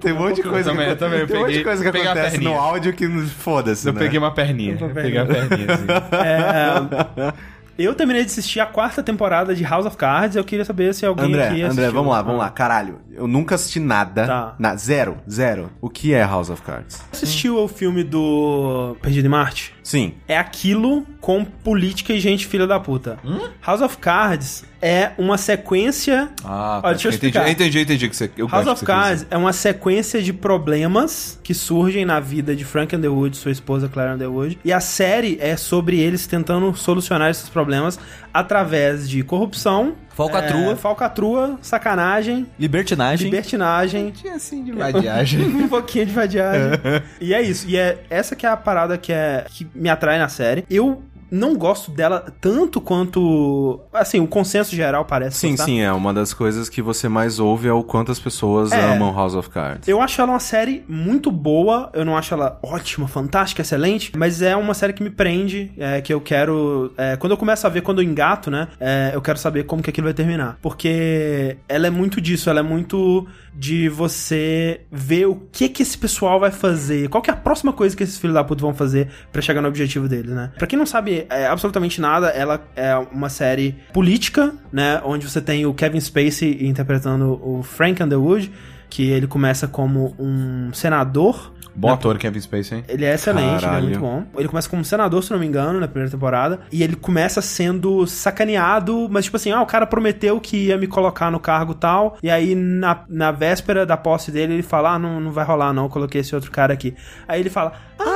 [0.00, 1.96] Tem um monte de coisa também- que, eu também tem um monte de coisa que
[1.98, 4.00] acontece no áudio que nos- foda-se, Eu né?
[4.00, 4.76] peguei uma perninha.
[4.80, 5.86] Eu peguei uma perninha, assim.
[6.24, 7.32] é
[7.78, 10.36] Eu terminei de assistir a quarta temporada de House of Cards.
[10.36, 11.92] Eu queria saber se alguém André, aqui André, assistiu.
[11.92, 12.50] vamos lá, vamos lá.
[12.50, 14.26] Caralho, eu nunca assisti nada.
[14.26, 14.54] Tá.
[14.58, 15.70] Na, zero, zero.
[15.80, 17.02] O que é House of Cards?
[17.10, 19.74] Assistiu o filme do Perdido em Marte?
[19.82, 20.14] Sim.
[20.28, 23.18] É aquilo com política e gente filha da puta.
[23.64, 26.28] House of Cards é uma sequência.
[26.44, 27.50] Ah, Olha, deixa eu entendi, explicar.
[27.50, 28.30] entendi, entendi que você.
[28.36, 32.18] Eu House of que você quis Cards é uma sequência de problemas que surgem na
[32.20, 34.58] vida de Frank Underwood, sua esposa Claire Underwood.
[34.64, 37.98] E a série é sobre eles tentando solucionar esses problemas
[38.32, 40.72] através de corrupção, Falcatrua.
[40.72, 43.24] é, falcatrua, sacanagem, Libertinagem.
[43.30, 44.10] libertinagem.
[44.10, 44.28] dizer.
[44.30, 45.42] assim de vadiagem.
[45.44, 46.70] um pouquinho de vadiagem.
[47.20, 47.66] e é isso.
[47.68, 50.64] E é essa que é a parada que, é, que me atrai na série.
[50.70, 53.80] Eu não gosto dela tanto quanto.
[53.92, 55.38] Assim, o consenso geral parece.
[55.38, 55.64] Sim, gostar.
[55.64, 55.90] sim, é.
[55.92, 58.92] Uma das coisas que você mais ouve é o quanto as pessoas É.
[58.94, 59.88] amam House of Cards.
[59.88, 64.42] Eu acho ela uma série muito boa, eu não acho ela ótima, fantástica, excelente, mas
[64.42, 66.92] é uma série que me prende, é, que eu quero...
[66.98, 69.82] é, quando eu começo a ver, quando eu engato, né, é, eu quero saber como
[69.82, 70.58] que aquilo vai terminar.
[70.60, 75.96] Porque ela é muito disso, ela é muito de você ver o que que esse
[75.96, 78.74] pessoal vai fazer, qual que é a próxima coisa que esses filhos da puta vão
[78.74, 80.50] fazer pra chegar no objetivo deles, né.
[80.58, 85.40] Pra quem não sabe é, absolutamente nada, ela é uma série política, né, onde você
[85.40, 88.50] tem o Kevin Spacey interpretando o Frank Underwood,
[88.88, 91.52] que ele começa como um senador.
[91.74, 92.84] Bom ator, Kevin Spacey, hein?
[92.86, 94.24] Ele é excelente, ele é muito bom.
[94.36, 96.60] Ele começa como senador, se não me engano, na primeira temporada.
[96.70, 100.86] E ele começa sendo sacaneado, mas tipo assim, ah, o cara prometeu que ia me
[100.86, 102.18] colocar no cargo tal.
[102.22, 105.72] E aí, na, na véspera da posse dele, ele fala: ah, não, não vai rolar
[105.72, 106.94] não, eu coloquei esse outro cara aqui.
[107.26, 108.11] Aí ele fala: ah,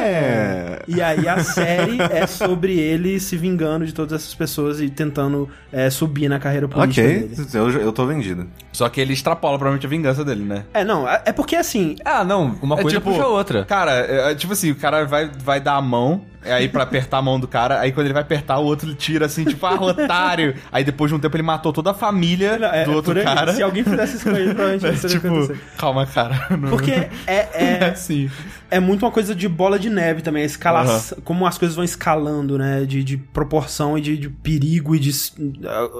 [0.00, 0.82] é.
[0.88, 5.48] E aí a série é sobre ele se vingando de todas essas pessoas e tentando
[5.72, 7.46] é, subir na carreira política Ok, dele.
[7.54, 8.46] eu, eu tô vendido.
[8.80, 10.64] Só que ele extrapola provavelmente a vingança dele, né?
[10.72, 12.56] É, não, é é porque assim, Ah, não.
[12.62, 13.62] Uma É coisa tipo, puxa a outra.
[13.66, 16.84] Cara, é, é tipo assim, o cara vai, vai dar a mão, é aí pra
[16.84, 19.44] apertar a mão do cara, aí quando ele vai apertar, o outro ele tira assim,
[19.44, 20.54] tipo, ah, otário.
[20.72, 23.52] Aí depois de um tempo ele matou toda a família é, do outro aí, cara.
[23.52, 25.60] se alguém fizesse isso com ele, provavelmente É, tipo, acontecer.
[25.76, 26.46] calma, cara.
[26.56, 26.70] Não...
[26.70, 27.48] Porque é, é
[27.82, 28.30] é, assim.
[28.70, 30.86] é muito uma coisa de bola de neve também, a escala,
[31.22, 32.86] como as coisas vão escalando, né?
[32.86, 35.12] De, de proporção e de, de perigo e de.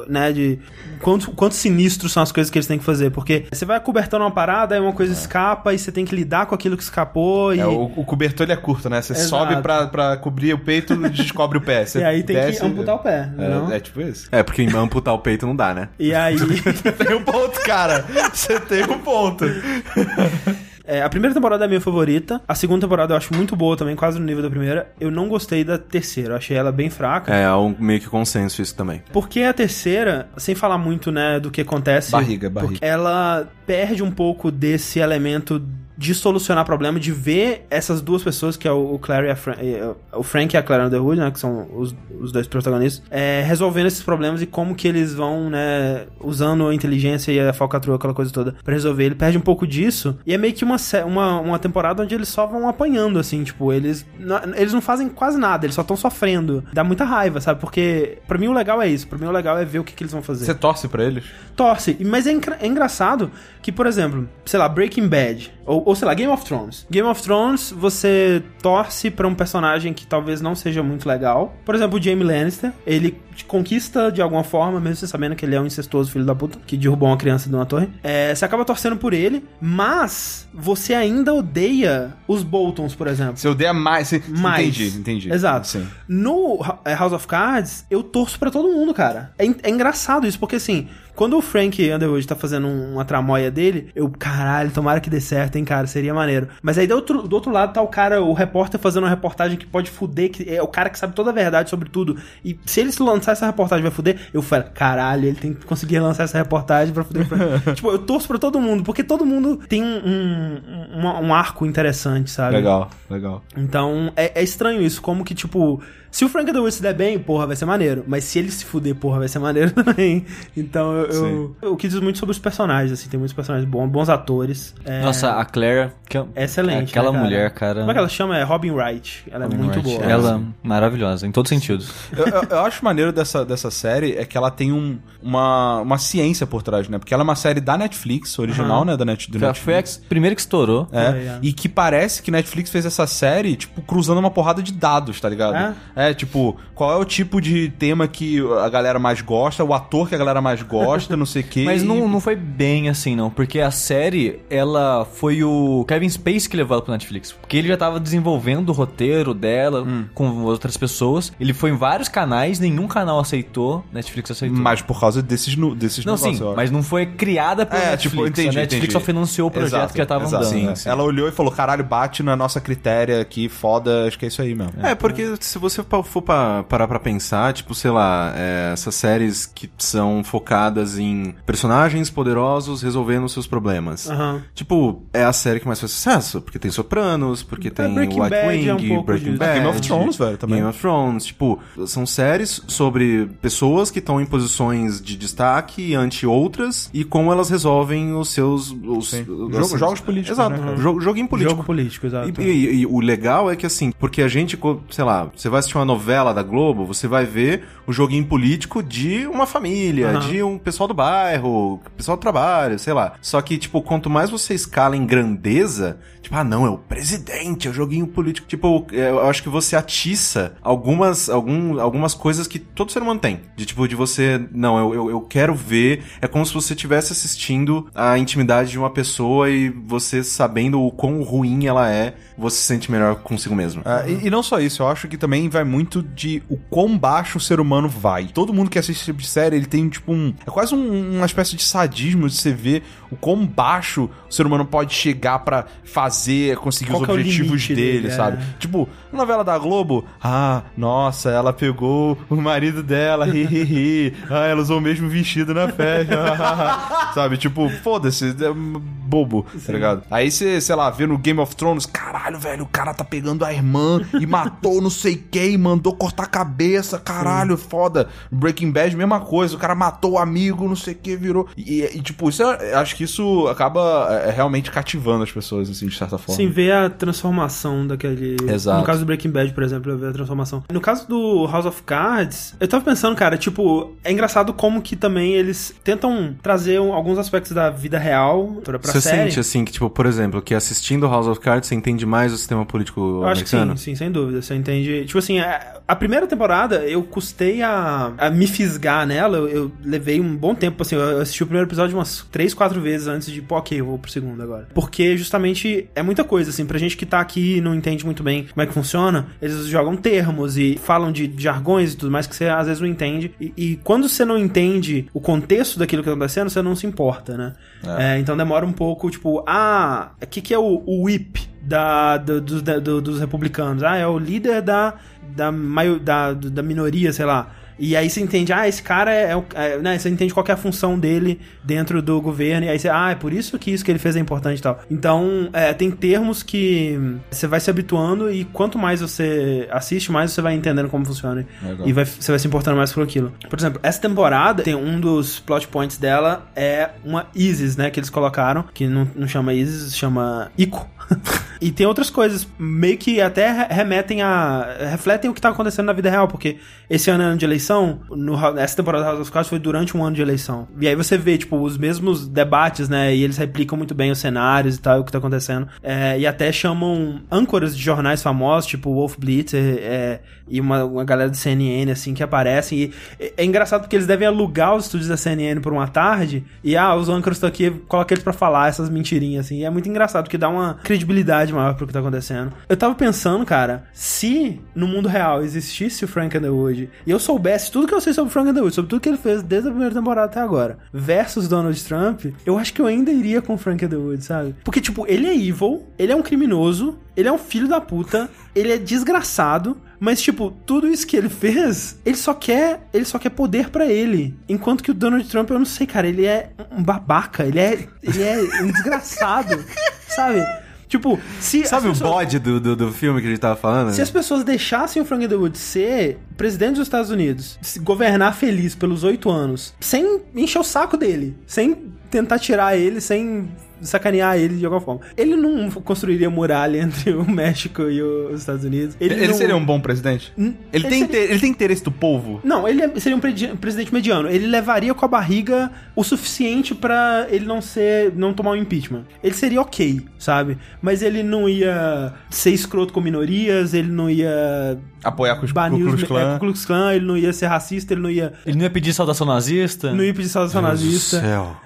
[0.08, 0.32] né?
[0.32, 0.58] De.
[1.02, 3.10] Quanto, quanto sinistros são as coisas que eles têm que fazer.
[3.10, 6.46] Porque você vai cobertando uma parada, aí uma coisa escapa e você tem que lidar
[6.46, 7.54] com aquilo que escapou.
[7.54, 9.02] E, É, o, o cobertor ele é curto, né?
[9.02, 9.28] Você Exato.
[9.28, 11.84] sobe pra, pra cobrir o peito e descobre o pé.
[11.84, 13.28] Você e aí tem desce- que amputar o pé.
[13.70, 14.28] É, é tipo isso.
[14.32, 15.88] É, porque amputar o peito não dá, né?
[15.98, 16.36] E aí.
[16.96, 18.04] tem um ponto, cara.
[18.32, 19.44] Você tem um ponto.
[20.90, 22.42] É, a primeira temporada é a minha favorita.
[22.48, 24.90] A segunda temporada eu acho muito boa também, quase no nível da primeira.
[24.98, 27.32] Eu não gostei da terceira, eu achei ela bem fraca.
[27.32, 29.00] É, é um meio que consenso isso também.
[29.12, 32.10] Porque a terceira, sem falar muito, né, do que acontece.
[32.10, 32.84] Barriga, barriga.
[32.84, 35.62] Ela perde um pouco desse elemento
[36.00, 39.30] de solucionar problema, de ver essas duas pessoas, que é o, o Clary e
[39.78, 43.02] a uh, o Frank e a Claire Underwood, né, que são os, os dois protagonistas,
[43.10, 47.52] é, resolvendo esses problemas e como que eles vão, né, usando a inteligência e a
[47.52, 49.04] falcatrua, aquela coisa toda, pra resolver.
[49.04, 52.28] Ele perde um pouco disso, e é meio que uma, uma, uma temporada onde eles
[52.28, 55.98] só vão apanhando, assim, tipo, eles, não- eles não fazem quase nada, eles só estão
[55.98, 56.64] sofrendo.
[56.72, 57.60] Dá muita raiva, sabe?
[57.60, 59.06] Porque, pra mim, o legal é isso.
[59.06, 61.04] Pra mim, o legal é ver o que, que eles vão fazer Você torce pra
[61.04, 61.24] eles?
[61.54, 61.94] torce.
[62.06, 66.06] Mas é, engra- é engraçado que, por exemplo, sei lá, Breaking Bad, ou, ou sei
[66.06, 66.86] lá, Game of Thrones.
[66.88, 71.52] Game of Thrones, você torce pra um personagem que talvez não seja muito legal.
[71.64, 75.44] Por exemplo, o Jaime Lannister, ele te conquista de alguma forma, mesmo você sabendo que
[75.44, 77.88] ele é um incestuoso filho da puta, que derrubou uma criança de uma torre.
[78.04, 83.36] É, você acaba torcendo por ele, mas você ainda odeia os Boltons, por exemplo.
[83.36, 84.06] Você odeia mais.
[84.08, 84.22] Você...
[84.28, 84.68] Mais.
[84.68, 85.32] Entendi, entendi.
[85.32, 85.66] Exato.
[85.66, 85.88] Sim.
[86.06, 89.32] No House of Cards, eu torço pra todo mundo, cara.
[89.36, 90.88] É, é engraçado isso, porque assim,
[91.20, 95.20] quando o Frank Underwood tá fazendo um- uma tramóia dele, eu, caralho, tomara que dê
[95.20, 96.48] certo, hein, cara, seria maneiro.
[96.62, 99.58] Mas aí do outro, do outro lado tá o cara, o repórter fazendo uma reportagem
[99.58, 102.16] que pode fuder, que é o cara que sabe toda a verdade sobre tudo.
[102.42, 105.66] E se ele se lançar essa reportagem vai fuder, eu falo, caralho, ele tem que
[105.66, 107.28] conseguir lançar essa reportagem pra fuder.
[107.28, 107.38] Pra...
[107.76, 111.66] tipo, eu torço pra todo mundo, porque todo mundo tem um, um, uma- um arco
[111.66, 112.56] interessante, sabe?
[112.56, 113.42] Legal, legal.
[113.54, 117.18] Então, é, é estranho isso, como que, tipo, se o Frank Underwood se der bem,
[117.18, 118.04] porra, vai ser maneiro.
[118.06, 120.24] Mas se ele se fuder, porra, vai ser maneiro também.
[120.56, 123.88] Então, eu, eu, eu quis dizer muito sobre os personagens, assim, tem muitos personagens bons,
[123.88, 124.74] bons atores.
[124.84, 125.92] É, Nossa, a Claire.
[126.08, 126.90] Que é- excelente.
[126.90, 127.24] Aquela né, cara?
[127.24, 127.78] mulher, cara.
[127.80, 128.36] Como é que ela chama?
[128.38, 129.24] É Robin Wright.
[129.30, 129.82] Ela é muito Right.
[129.82, 130.02] boa.
[130.04, 131.92] Ela maravilhosa, em todos os sentidos.
[132.16, 135.98] Eu, eu- eu acho maneiro dessa, dessa série é que ela tem um, uma, uma
[135.98, 136.98] ciência por trás, né?
[136.98, 138.96] Porque ela é uma série da Netflix, original, né?
[138.96, 140.02] Da Net, do a- Foi a Netflix.
[140.08, 140.88] primeira que estourou.
[140.92, 141.38] É, Foi, é.
[141.42, 145.28] e que parece que Netflix fez essa série, tipo, cruzando uma porrada de dados, tá
[145.28, 145.54] ligado?
[145.56, 145.74] É?
[146.14, 150.14] Tipo, qual é o tipo de tema que a galera mais gosta, o ator que
[150.14, 151.62] a galera mais gosta, não sei o quê.
[151.64, 153.30] Mas e- não, não foi bem assim, não.
[153.30, 157.32] Porque a série, ela foi o Kevin Space que levou ela pro Netflix.
[157.32, 160.04] Porque ele já tava desenvolvendo o roteiro dela Hum.
[160.14, 161.32] com outras pessoas.
[161.40, 164.58] Ele foi em vários canais, nenhum canal aceitou, Netflix aceitou.
[164.58, 168.02] Mas por causa desses, desses não, negócios, sim, mas não foi criada pela É, Netflix.
[168.14, 168.92] tipo, entendi, a Netflix entendi.
[168.92, 170.44] só financiou o projeto Exato, que já tava exato.
[170.46, 170.76] andando.
[170.76, 174.28] Sim, Ela olhou e falou, caralho, bate na nossa critéria aqui, foda, acho que é
[174.28, 174.72] isso aí mesmo.
[174.82, 179.46] É, porque se você for pa- parar pra pensar, tipo, sei lá, é, essas séries
[179.46, 184.08] que são focadas em personagens poderosos resolvendo seus problemas.
[184.10, 184.42] Aham.
[184.54, 188.30] Tipo, é a série que mais faz sucesso, porque tem Sopranos, porque tem Breaking White
[188.30, 189.36] Bad Wing, é um Breaking.
[189.36, 190.56] Bad, Game of Thrones, velho, também.
[190.58, 196.26] Game of Thrones, tipo, são séries sobre pessoas que estão em posições de destaque ante
[196.26, 198.70] outras e como elas resolvem os seus...
[198.70, 201.50] Os, os- Jogo- jogos políticos, Exato, né, jogo, joguinho político.
[201.52, 202.40] Jogo político, exato.
[202.40, 204.58] E, e- e o legal é que assim, porque a gente,
[204.90, 208.82] sei lá, você vai assistir uma novela da Globo, você vai ver o joguinho político
[208.82, 210.20] de uma família, Aham.
[210.20, 213.14] de um pessoal do bairro, pessoal do trabalho, sei lá.
[213.20, 217.66] Só que, tipo, quanto mais você escala em grandeza, tipo, ah, não, é o presidente,
[217.66, 218.46] é o joguinho político.
[218.46, 223.20] Tipo, é, eu acho que você atiça algumas, algum, algumas coisas que todo ser humano
[223.20, 223.40] tem.
[223.56, 226.04] De tipo, de você, não, eu, eu, eu quero ver.
[226.20, 230.90] É como se você estivesse assistindo a intimidade de uma pessoa e você sabendo o
[230.90, 233.82] quão ruim ela é, você se sente melhor consigo mesmo.
[233.84, 236.98] Ah, e, e não só isso, eu acho que também vai muito de o quão
[236.98, 238.26] baixo o ser humano vai.
[238.26, 240.34] Todo mundo que assiste esse tipo de série, ele tem tipo um.
[240.46, 244.46] É quase um- uma espécie de sadismo de você ver o quão baixo o ser
[244.46, 248.42] humano pode chegar pra fazer, conseguir Qual os é objetivos limite dele, dele, sabe?
[248.42, 248.58] é.
[248.58, 254.14] Tipo, na novela da Globo, ah, nossa, ela pegou o marido dela, hi, hi, hi.
[254.30, 256.14] ah, ela usou o mesmo vestido na festa,
[257.14, 257.36] sabe?
[257.36, 260.02] Tipo, foda-se, é bobo, tá ligado?
[260.10, 263.44] Aí você, sei lá, vê no Game of Thrones, caralho, velho, o cara tá pegando
[263.44, 268.08] a irmã e matou não sei quem, mandou cortar a cabeça, caralho, foda.
[268.30, 271.48] Breaking Bad, mesma coisa, o cara matou o amigo, não sei o que, virou.
[271.56, 275.86] E, e, tipo, isso é- acho que isso acaba é, realmente cativando as pessoas, assim,
[275.86, 276.34] de certa forma.
[276.36, 278.36] Sim, ver a transformação daquele.
[278.48, 278.78] Exato.
[278.80, 280.62] No caso do Breaking Bad, por exemplo, eu ver a transformação.
[280.72, 284.96] No caso do House of Cards, eu tava pensando, cara, tipo, é engraçado como que
[284.96, 289.24] também eles tentam trazer alguns aspectos da vida real pra, Você série.
[289.24, 292.36] sente, assim, que, tipo, por exemplo, que assistindo House of Cards você entende mais o
[292.38, 293.78] sistema político Eu acho que sim, americano?
[293.78, 294.42] sim, sem dúvida.
[294.42, 295.04] Você entende.
[295.06, 299.36] Tipo assim, a, a primeira temporada eu custei a, a me fisgar nela.
[299.38, 300.96] Eu, eu levei um bom tempo, assim.
[300.96, 303.98] Eu assisti o primeiro episódio umas três, quatro vezes antes de, pô, ok, eu vou
[303.98, 304.68] pro segundo agora.
[304.74, 306.64] Porque justamente é muita coisa, assim.
[306.66, 309.66] Pra gente que tá aqui e não entende muito bem como é que funciona, eles
[309.66, 313.32] jogam termos e falam de jargões e tudo mais que você às vezes não entende.
[313.40, 316.86] E, e quando você não entende o contexto daquilo que tá acontecendo, você não se
[316.86, 317.52] importa, né?
[317.98, 321.48] É, então demora um pouco, tipo, ah, o que, que é o, o whip?
[321.62, 323.82] da, do- do- do- dos republicanos.
[323.82, 324.94] Ah, é o líder da,
[325.36, 327.50] da, maio- da, da minoria, sei lá.
[327.80, 329.44] E aí você entende, ah, esse cara é, é o.
[329.54, 332.66] é, né, você entende qual que é a função dele dentro do governo.
[332.66, 334.62] E aí você, ah, é por isso que isso que ele fez é importante e
[334.62, 334.80] tal.
[334.90, 336.98] Então, é, tem termos que
[337.30, 341.46] você vai se habituando e quanto mais você assiste, mais você vai entendendo como funciona.
[341.62, 341.88] Legal.
[341.88, 343.32] E vai, você vai se importando mais por aquilo.
[343.48, 347.88] Por exemplo, essa temporada tem um dos plot points dela é uma Isis, né?
[347.90, 350.86] Que eles colocaram, que não, não chama Isis, chama Ico.
[351.60, 354.76] e tem outras coisas, meio que até re- remetem a.
[354.90, 357.69] refletem o que tá acontecendo na vida real, porque esse ano é ano de eleição,
[358.10, 360.66] no, House- essa temporada House of Cards foi durante um ano de eleição.
[360.80, 363.14] E aí você vê, tipo, os mesmos debates, né?
[363.14, 365.68] E eles replicam muito bem os cenários e tal, o que tá acontecendo.
[365.82, 371.04] É, e até chamam âncoras de jornais famosos, tipo Wolf Blitzer, é, e uma, uma
[371.04, 372.78] galera do CNN, assim, que aparecem.
[372.78, 376.44] E é, é engraçado porque eles devem alugar os estúdios da CNN por uma tarde,
[376.64, 379.58] e ah, os âncoras estão aqui, coloca eles pra falar essas mentirinhas, assim.
[379.58, 382.52] E é muito engraçado, porque dá uma credibilidade maior pro que tá acontecendo.
[382.68, 387.59] Eu tava pensando, cara, se no mundo real existisse o Frank Underwood e eu soubesse
[387.68, 389.72] tudo que eu sei sobre o Frank Underwood, sobre tudo que ele fez desde a
[389.72, 393.58] primeira temporada até agora, versus Donald Trump, eu acho que eu ainda iria com o
[393.58, 394.54] Frank Underwood, sabe?
[394.64, 398.30] Porque, tipo, ele é evil, ele é um criminoso, ele é um filho da puta,
[398.54, 403.18] ele é desgraçado, mas, tipo, tudo isso que ele fez, ele só quer, ele só
[403.18, 404.34] quer poder pra ele.
[404.48, 407.86] Enquanto que o Donald Trump, eu não sei, cara, ele é um babaca, ele é,
[408.02, 409.62] ele é um desgraçado,
[410.08, 410.42] sabe?
[410.90, 413.92] Tipo, se Sabe o pessoas- bode do, do, do filme que a gente tava falando?
[413.94, 419.04] se as pessoas deixassem o Frank Underwood ser presidente dos Estados Unidos, governar feliz pelos
[419.04, 421.74] oito anos, sem encher o saco dele, sem
[422.10, 423.48] tentar tirar ele, sem
[423.82, 425.00] sacanear ele de alguma forma.
[425.16, 428.96] Ele não construiria muralha entre o México e os Estados Unidos.
[429.00, 430.32] Ele, Ele, não- seria um bom presidente?
[430.38, 432.40] Hum, Ele, ele tem, seria- inter- ele tem interesse do povo?
[432.44, 434.28] Não, ele é- seria um presidente mediano.
[434.28, 439.04] Ele levaria com a barriga o suficiente pra ele não ser, não tomar um impeachment.
[439.22, 440.58] Ele seria ok, sabe?
[440.82, 445.86] Mas ele não ia ser escroto com minorias, ele não ia Apoiar com os banir
[445.86, 446.32] Ku é, Klan?
[446.34, 448.92] Ku Klux Klan, ele não ia ser racista, ele não ia, Ele não ia pedir
[448.92, 449.92] saudação nazista?
[449.92, 451.20] não ia pedir saudação Meu Deus do nazista.
[451.20, 451.56] céu.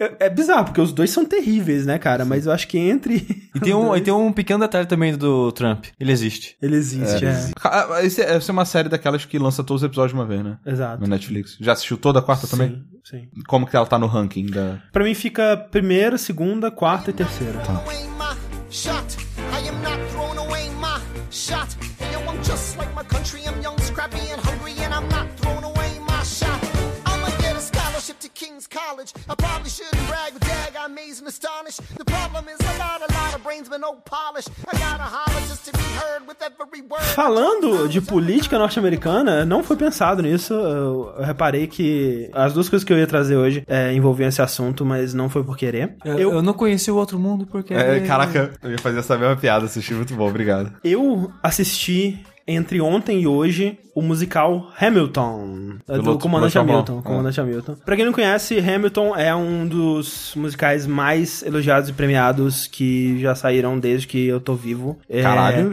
[0.00, 2.24] É, é bizarro, porque os dois são terríveis, né, cara?
[2.24, 3.48] Mas eu acho que entre.
[3.58, 5.86] E tem um, e tem um pequeno detalhe também do Trump.
[5.98, 6.54] Ele existe.
[6.62, 7.50] Ele existe, é.
[7.64, 10.24] Ah, Esse é, essa é uma série daquelas que lança todos os episódios de uma
[10.24, 10.58] vez, né?
[10.64, 11.00] Exato.
[11.00, 11.56] No Netflix.
[11.60, 12.84] Já assistiu toda a quarta também?
[13.02, 13.42] Sim, sim.
[13.48, 14.80] Como que ela tá no ranking da...
[14.92, 17.60] Pra mim fica primeira, segunda, quarta e terceira.
[17.66, 18.08] away
[31.28, 31.76] I amaze and astonish.
[31.96, 34.46] The problem is a lot, a lot of brains, but no polish.
[34.66, 37.02] I gotta holler just to be heard with every word.
[37.14, 40.54] Falando de política norte-americana, não foi pensado nisso.
[40.54, 44.40] Eu, eu reparei que as duas coisas que eu ia trazer hoje é, envolviam esse
[44.40, 45.96] assunto, mas não foi por querer.
[46.04, 47.74] Eu, eu não conheci o outro mundo porque.
[47.74, 50.72] É, caraca, eu ia fazer essa mesma piada, assisti muito bom, obrigado.
[50.82, 57.02] Eu assisti entre ontem e hoje o musical Hamilton, é do Piloto- Comandante Hamilton.
[57.02, 57.76] Comandante Hamilton.
[57.84, 63.34] Pra quem não conhece, Hamilton é um dos musicais mais elogiados e premiados que já
[63.34, 64.98] saíram desde que eu tô vivo.
[65.08, 65.72] É, Caralho,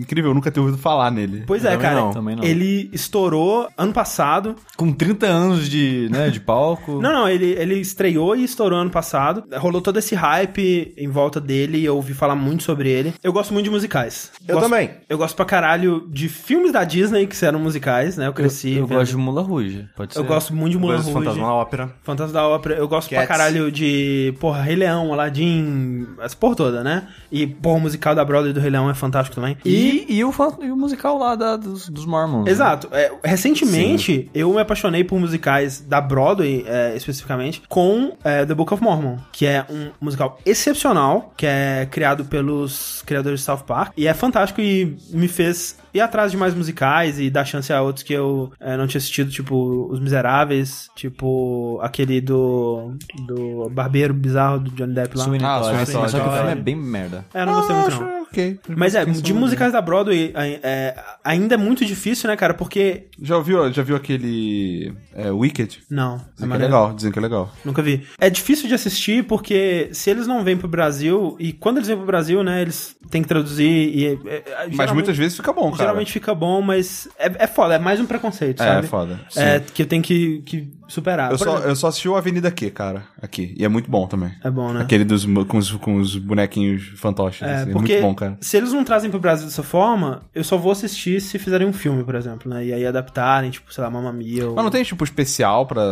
[0.00, 1.44] incrível, eu nunca ter ouvido falar nele.
[1.46, 2.00] Pois é, Também cara.
[2.00, 2.10] não.
[2.12, 2.44] Também não.
[2.44, 4.56] Ele estourou ano passado.
[4.76, 7.00] Com 30 anos de, né, de palco.
[7.02, 9.44] Não, não, ele, ele estreou e estourou ano passado.
[9.56, 13.12] Rolou todo esse hype em volta dele e eu ouvi falar muito sobre ele.
[13.22, 14.30] Eu gosto muito de musicais.
[14.46, 14.90] Eu Gosto- também.
[15.08, 18.26] Eu gosto pra caralho de filmes da Disney que eram musicais, né?
[18.26, 18.74] Eu cresci.
[18.74, 19.88] Eu vendo- gosto de Mula Rouge.
[19.96, 20.18] Pode ser.
[20.20, 21.18] Eu gosto muito de Coisas Rouge.
[21.20, 21.90] Fantasma na Ópera.
[22.02, 22.74] Fantasma da Ópera.
[22.76, 23.28] Eu gosto pra Cats.
[23.28, 27.08] caralho de, porra, Rei Leão, Aladdin, essa porra toda, né?
[27.30, 29.56] E, porra, o musical da Broadway do Rei Leão é fantástico também.
[29.64, 32.44] E, e, o, fan- e o musical lá da- dos, dos Mormons.
[32.44, 32.50] né?
[32.50, 32.88] Exato.
[32.92, 38.72] É, recentemente, eu me apaixonei por musicais da Broadway, é, especificamente, com é, The Book
[38.74, 43.92] of Mormon, que é um musical excepcional, que é criado pelos criadores de South Park,
[43.96, 47.82] e é fantástico e me fez ir atrás de mais musicais e dar chance a
[47.82, 52.94] outros que eu é, não tinha assistido, tipo Os Miseráveis, tipo aquele do
[53.26, 55.24] do Barbeiro Bizarro do Johnny Depp lá.
[55.24, 56.10] Sweeney Ah, Todd.
[56.10, 57.24] Só que o filme é bem merda.
[57.34, 58.21] É, eu não gostei muito não.
[58.32, 58.58] Ok.
[58.68, 62.54] Mas é, de musicais da Broadway é, é, ainda é muito difícil, né, cara?
[62.54, 63.04] Porque.
[63.20, 65.82] Já ouviu, já viu aquele é, Wicked?
[65.90, 66.16] Não.
[66.34, 67.52] Dizem que é legal, dizem que é legal.
[67.64, 68.06] Nunca vi.
[68.18, 71.96] É difícil de assistir porque se eles não vêm pro Brasil, e quando eles vêm
[71.96, 74.06] pro Brasil, né, eles têm que traduzir e.
[74.06, 75.82] é, é, Mas muitas vezes fica bom, cara.
[75.84, 78.86] Geralmente fica bom, mas é, é foda, é mais um preconceito, É, sabe?
[78.86, 79.20] é foda.
[79.36, 79.64] É, Sim.
[79.74, 81.30] que eu tenho que, que superar.
[81.32, 83.54] Eu Por só, exemplo, eu só assisti o Avenida Q, cara, aqui.
[83.58, 84.32] E é muito bom também.
[84.42, 84.82] É bom, né?
[84.82, 87.42] Aquele dos, com, os, com os bonequinhos fantoches.
[87.42, 88.36] É, assim, é muito bom, cara.
[88.40, 91.72] se eles não trazem pro Brasil dessa forma, eu só vou assistir se fizerem um
[91.72, 92.64] filme, por exemplo, né?
[92.66, 94.54] E aí adaptarem, tipo, sei lá, Mamma Mia ou...
[94.54, 95.82] Mas não tem, tipo, especial pra...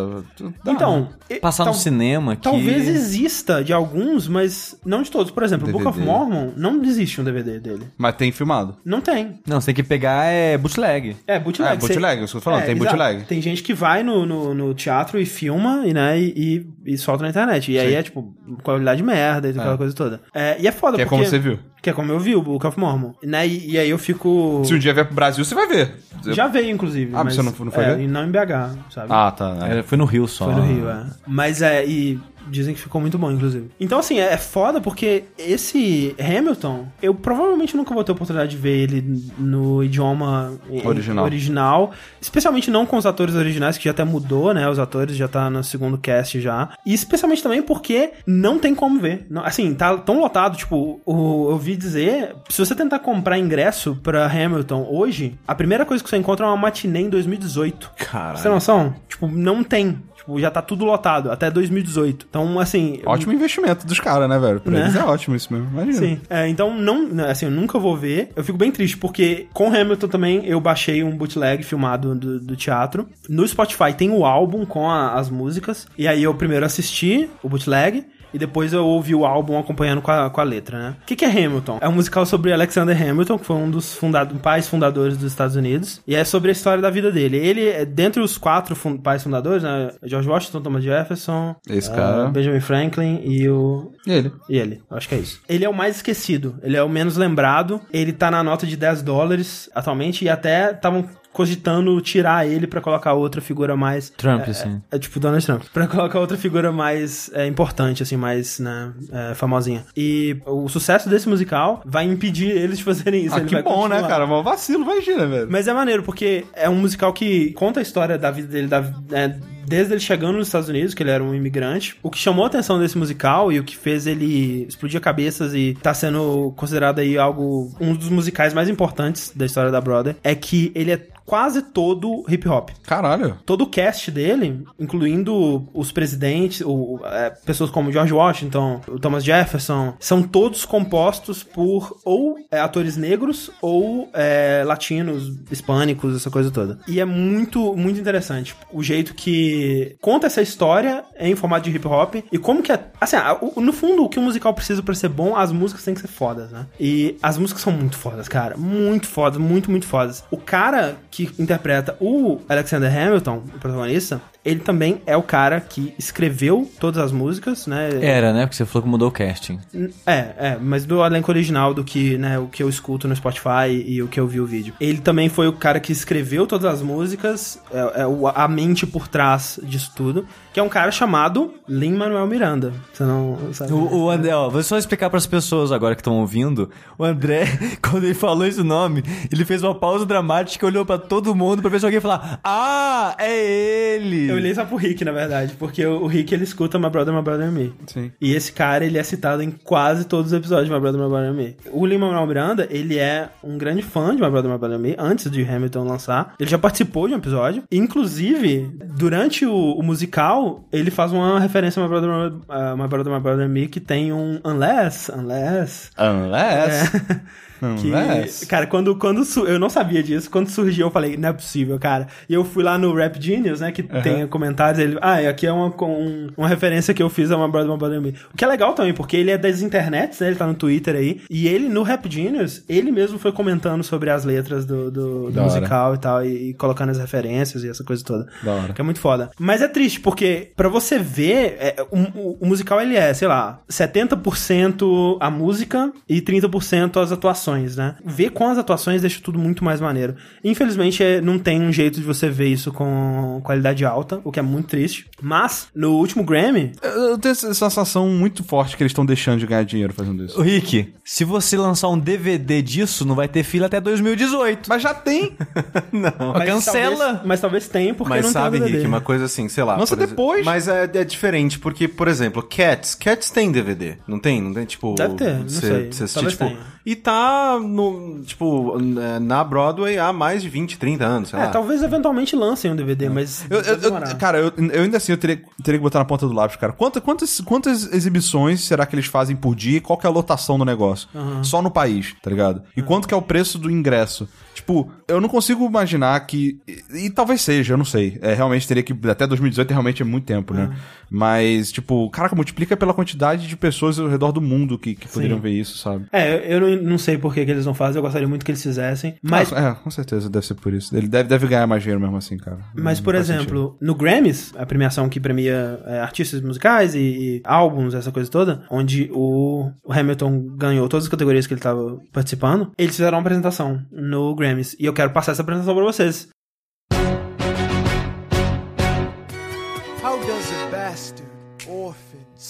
[0.65, 1.09] Dá, Então, né?
[1.31, 2.43] e- Passar tal- no cinema que...
[2.43, 5.31] Talvez exista de alguns, mas não de todos.
[5.33, 6.13] Por exemplo, o Book of DVD.
[6.19, 7.85] Mormon não existe um DVD dele.
[7.97, 8.77] Mas tem filmado.
[8.85, 9.41] Não tem.
[9.47, 11.17] Não, você tem que pegar é bootleg.
[11.27, 11.73] É, bootleg.
[11.73, 12.91] É, bootleg, Cê- isso que eu tô falando, tem exato.
[12.91, 13.25] bootleg.
[13.25, 16.99] Tem gente que vai no, no, no teatro e filma e, né, e, e, e
[16.99, 17.71] solta na internet.
[17.73, 17.95] E aí Sim.
[17.95, 20.21] é, tipo, qualidade merda e aquela coisa toda.
[20.35, 21.17] É, e é foda, Que é porque...
[21.17, 21.59] como você viu.
[21.83, 23.13] Que é como eu vi o Book of Mormon.
[23.23, 24.63] Né, e, e aí eu fico...
[24.65, 25.95] Se um dia vier pro Brasil, você vai ver.
[26.27, 27.13] Já veio, inclusive.
[27.15, 28.03] Ah, mas você não- não foi é, ver?
[28.03, 29.07] e não em BH, sabe?
[29.09, 29.57] Ah, tá.
[29.69, 29.79] é.
[29.79, 30.45] É, Foi no Rio só.
[30.47, 31.07] Foi no Rio, é.
[31.27, 32.19] Mas é, e
[32.49, 33.71] dizem que ficou muito bom, inclusive.
[33.79, 38.51] Então, assim, é, é foda porque esse Hamilton, eu provavelmente nunca vou ter a oportunidade
[38.53, 41.25] de ver ele no idioma em- Original.
[41.25, 41.91] original.
[42.21, 44.69] Especialmente não com os atores originais, que já até mudou, né?
[44.69, 46.71] Os atores já tá no segundo cast já.
[46.85, 49.27] E especialmente também porque não tem como ver.
[49.45, 54.87] Assim, tá tão lotado, tipo, eu ouvi dizer, se você tentar comprar ingresso pra Hamilton
[54.91, 57.91] hoje, a primeira coisa que você encontra é uma matinê em 2018.
[57.97, 58.37] Caralho.
[58.37, 58.95] Você tem noção?
[59.09, 59.99] Tipo, não tem.
[60.21, 62.27] Tipo, já tá tudo lotado, até 2018.
[62.29, 63.01] Então, assim...
[63.07, 64.61] Ótimo investimento dos caras, né, velho?
[64.61, 64.81] Pra Né?
[64.83, 65.69] eles é ótimo isso mesmo.
[65.71, 65.95] Imagina.
[65.99, 66.21] Sim.
[66.29, 68.31] É, então, não, assim, eu nunca vou ver.
[68.37, 72.55] Eu fico bem triste, porque com Hamilton também eu baixei um bootleg filmado do, do
[72.55, 73.09] teatro.
[73.29, 75.87] No Spotify tem o álbum com a- as músicas.
[75.97, 78.05] E aí eu primeiro assisti o bootleg.
[78.33, 80.97] E depois eu ouvi o álbum acompanhando com a, com a letra, né?
[81.03, 81.79] O que, que é Hamilton?
[81.81, 85.57] É um musical sobre Alexander Hamilton, que foi um dos fundado, pais fundadores dos Estados
[85.57, 86.01] Unidos.
[86.07, 87.37] E é sobre a história da vida dele.
[87.37, 89.91] Ele, é, dentre os quatro fun- pais fundadores, né?
[90.05, 92.27] George Washington, Thomas Jefferson, Esse cara.
[92.29, 94.33] Benjamin Franklin e o E ele?
[94.49, 95.41] e ele, eu acho que é isso.
[95.49, 97.81] Ele é o mais esquecido, ele é o menos lembrado.
[97.93, 102.81] Ele tá na nota de 10 dólares atualmente e até estavam cogitando tirar ele pra
[102.81, 104.11] colocar outra figura mais.
[104.11, 104.83] Trump, é, assim.
[104.91, 105.63] É, tipo Donald Trump.
[105.73, 109.85] Pra colocar outra figura mais é, importante, assim, mais, né, é, famosinha.
[109.97, 113.35] E o sucesso desse musical vai impedir eles de fazerem isso.
[113.35, 114.09] Ah, ele que vai bom, né, continuar.
[114.09, 114.27] cara?
[114.27, 115.49] Mas vacilo, imagina, velho.
[115.51, 118.85] Mas é maneiro, porque é um musical que conta a história da vida dele, da,
[119.13, 119.37] é,
[119.71, 121.97] desde ele chegando nos Estados Unidos, que ele era um imigrante.
[122.03, 125.79] O que chamou a atenção desse musical e o que fez ele explodir cabeças e
[125.81, 130.35] tá sendo considerado aí algo, um dos musicais mais importantes da história da Broadway, é
[130.35, 132.71] que ele é quase todo hip hop.
[132.83, 133.39] Caralho.
[133.47, 136.61] Todo o cast dele, incluindo os presidentes,
[137.05, 142.97] é, pessoas como George Washington, o Thomas Jefferson, são todos compostos por ou é, atores
[142.97, 146.81] negros ou é, latinos, hispânicos, essa coisa toda.
[146.89, 149.60] E é muito, muito interessante o jeito que
[150.01, 152.81] conta essa história em formato de hip hop e como que é.
[153.01, 153.17] Assim,
[153.57, 156.09] no fundo, o que o musical precisa pra ser bom, as músicas têm que ser
[156.09, 156.67] fodas, né?
[156.79, 158.57] E as músicas são muito fodas, cara.
[158.57, 160.25] Muito fodas, muito, muito fodas.
[160.31, 165.95] O cara que interpreta o Alexander Hamilton, o protagonista, ele também é o cara que
[165.99, 167.91] escreveu todas as músicas, né?
[168.01, 168.47] Era, né?
[168.47, 169.59] Porque você falou que mudou o casting.
[170.07, 173.71] É, é, mas do elenco original do que, né, o que eu escuto no Spotify
[173.87, 174.75] e o que eu vi o vídeo.
[174.81, 179.09] Ele também foi o cara que escreveu todas as músicas, é, é a mente por
[179.09, 182.73] trás disso tudo, que é um cara chamado Lin-Manuel Miranda.
[182.93, 183.73] Você não sabe?
[183.73, 186.71] O, o André, ó, vou só explicar pras pessoas agora que estão ouvindo.
[186.99, 187.45] O André,
[187.81, 191.71] quando ele falou esse nome, ele fez uma pausa dramática, olhou pra todo mundo pra
[191.71, 194.29] ver se alguém ia falar: Ah, é ele!
[194.29, 197.23] Eu olhei só pro Rick, na verdade, porque o Rick ele escuta My Brother, My
[197.23, 197.73] Brother Me.
[197.87, 198.11] Sim.
[198.21, 201.09] E esse cara, ele é citado em quase todos os episódios de My Brother, My
[201.09, 201.57] Brother Me.
[201.73, 205.31] O Lin-Manuel Miranda, ele é um grande fã de My Brother, My Brother Me, antes
[205.31, 206.35] de Hamilton lançar.
[206.39, 207.63] Ele já participou de um episódio.
[207.71, 210.40] Inclusive, durante o, o musical,
[210.73, 213.81] ele faz uma referência a My Brother, My, uh, My Brother, My Brother Me, que
[213.81, 215.91] tem um Unless, Unless...
[215.99, 216.91] Unless.
[217.79, 218.47] Que, Unless.
[218.47, 222.07] cara, quando, quando eu não sabia disso, quando surgiu eu falei, não é possível, cara.
[222.27, 225.53] E eu fui lá no Rap Genius, né, que tem comentários, ele, ah, aqui é
[225.53, 228.15] uma, um- uma referência que eu fiz a uma Brother, My Brother Me.
[228.33, 230.97] O que é legal também, porque ele é das internets, né, ele tá no Twitter
[230.97, 235.31] aí, e ele, no Rap Genius, ele mesmo foi comentando sobre as letras do, do,
[235.31, 238.27] do musical e tal, e, e colocando as referências e essa coisa toda.
[238.43, 238.73] Da hora.
[238.73, 239.33] Que é muito foda.
[239.39, 240.25] Mas é triste, porque
[240.57, 245.93] pra você ver, é, o, o- o musical ele é, sei lá, 70% a música
[246.09, 247.97] e 30% as atuações, né?
[248.05, 250.15] Ver com as atuações deixa tudo muito mais maneiro.
[250.45, 254.39] Infelizmente, é, não tem um jeito de você ver isso com qualidade alta, o que
[254.39, 255.07] é muito triste.
[255.21, 259.47] Mas, no último Grammy, Eu tenho essa sensação muito forte que eles estão deixando de
[259.47, 260.41] ganhar dinheiro fazendo isso.
[260.41, 264.69] Rick, se você lançar um DVD disso, não vai ter fila até 2018.
[264.69, 265.37] Mas já tem.
[265.93, 266.33] Não.
[266.35, 266.97] mas cancela.
[267.05, 268.79] Talvez, mas talvez tenha, porque Mas não sabe, tem o DVD.
[268.79, 269.77] Rick, uma coisa assim, sei lá.
[269.77, 270.45] Lança por exemplo- depois.
[270.45, 272.95] Mas é, é diferente, porque, por exemplo, Cats.
[272.95, 274.41] Cats tem DVD, não tem?
[274.41, 274.95] Não tem, tipo...
[274.95, 275.93] Deve ter, não cê- sei.
[275.93, 276.59] cê assistir, tipo, tenha.
[276.91, 278.77] E tá, no, tipo,
[279.21, 283.09] na Broadway há mais de 20, 30 anos, sei É, talvez eventualmente lancem um DVD,
[283.09, 283.47] mas...
[283.49, 286.27] Eu, eu- eu- cara, eu, eu ainda assim eu teria, teria que botar na ponta
[286.27, 286.73] do lápis, cara.
[286.73, 290.13] Quanta- quantas, quantas exibições será que eles fazem por dia e qual que é a
[290.13, 291.09] lotação do negócio?
[291.43, 292.63] Só no país, tá ligado?
[292.77, 294.29] E quanto que é o preço do ingresso?
[294.53, 296.61] Tipo, eu não consigo imaginar que.
[296.93, 298.19] E, e talvez seja, eu não sei.
[298.21, 298.93] É, realmente teria que.
[299.09, 300.77] Até 2018 realmente é muito tempo, né?
[301.09, 305.39] Mas, tipo, caraca, multiplica pela quantidade de pessoas ao redor do mundo que, que poderiam
[305.41, 306.07] ver isso, sabe?
[306.13, 308.51] É, eu não, não sei por que, que eles não fazem, eu gostaria muito que
[308.51, 309.17] eles fizessem.
[309.23, 310.97] Mas, Ah, é, com certeza deve ser por isso.
[310.97, 312.59] Ele deve, deve ganhar mais dinheiro mesmo assim, cara.
[312.75, 317.43] mas Não por exemplo, no Grammys, a premiação que premia é, artistas musicais e, e
[317.45, 321.99] álbuns, essa coisa toda, onde o, o Hamilton ganhou todas as categorias que ele estava
[322.13, 324.77] participando, eles fizeram uma apresentação no Grammys.
[324.79, 326.29] E eu quero passar essa apresentação pra vocês.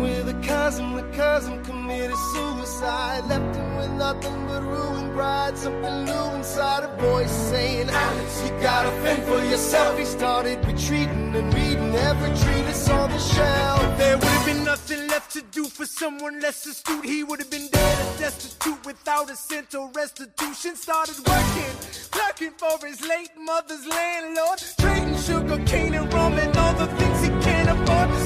[0.41, 3.25] cousin, the cousin committed suicide.
[3.27, 5.57] Left him with nothing but ruined pride.
[5.57, 9.97] Something new inside a voice saying, Alex, you gotta fend for yourself.
[9.97, 13.97] He started retreating and reading every treatise on the shelf.
[13.97, 17.05] There would have been nothing left to do for someone less astute.
[17.05, 20.75] He would have been dead and destitute without a cent or restitution.
[20.75, 21.73] Started working,
[22.11, 24.59] clerking for his late mother's landlord.
[24.79, 28.20] Trading sugar cane and rum and all the things he can't afford.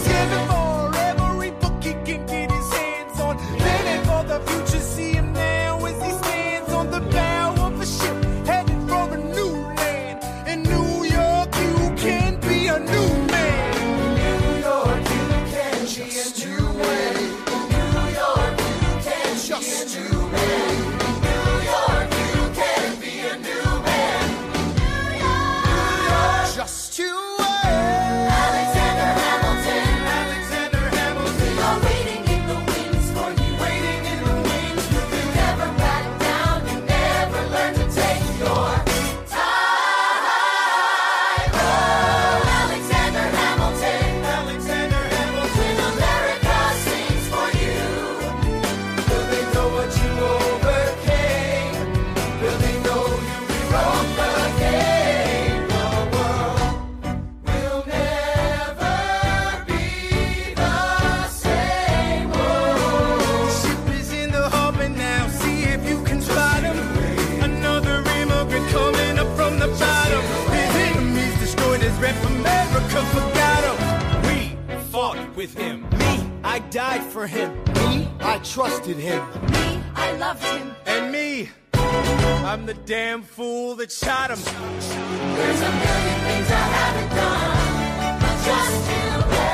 [75.46, 75.82] With him.
[76.00, 77.52] Me, I died for him.
[77.74, 79.22] Me, I trusted him.
[79.52, 80.76] Me, I loved him.
[80.88, 84.40] And me, I'm the damn fool that shot him.
[84.40, 89.00] There's a million things I haven't done, but just to
[89.34, 89.54] wait.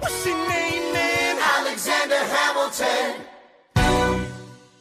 [0.00, 1.36] What's your name, man?
[1.58, 3.31] Alexander Hamilton.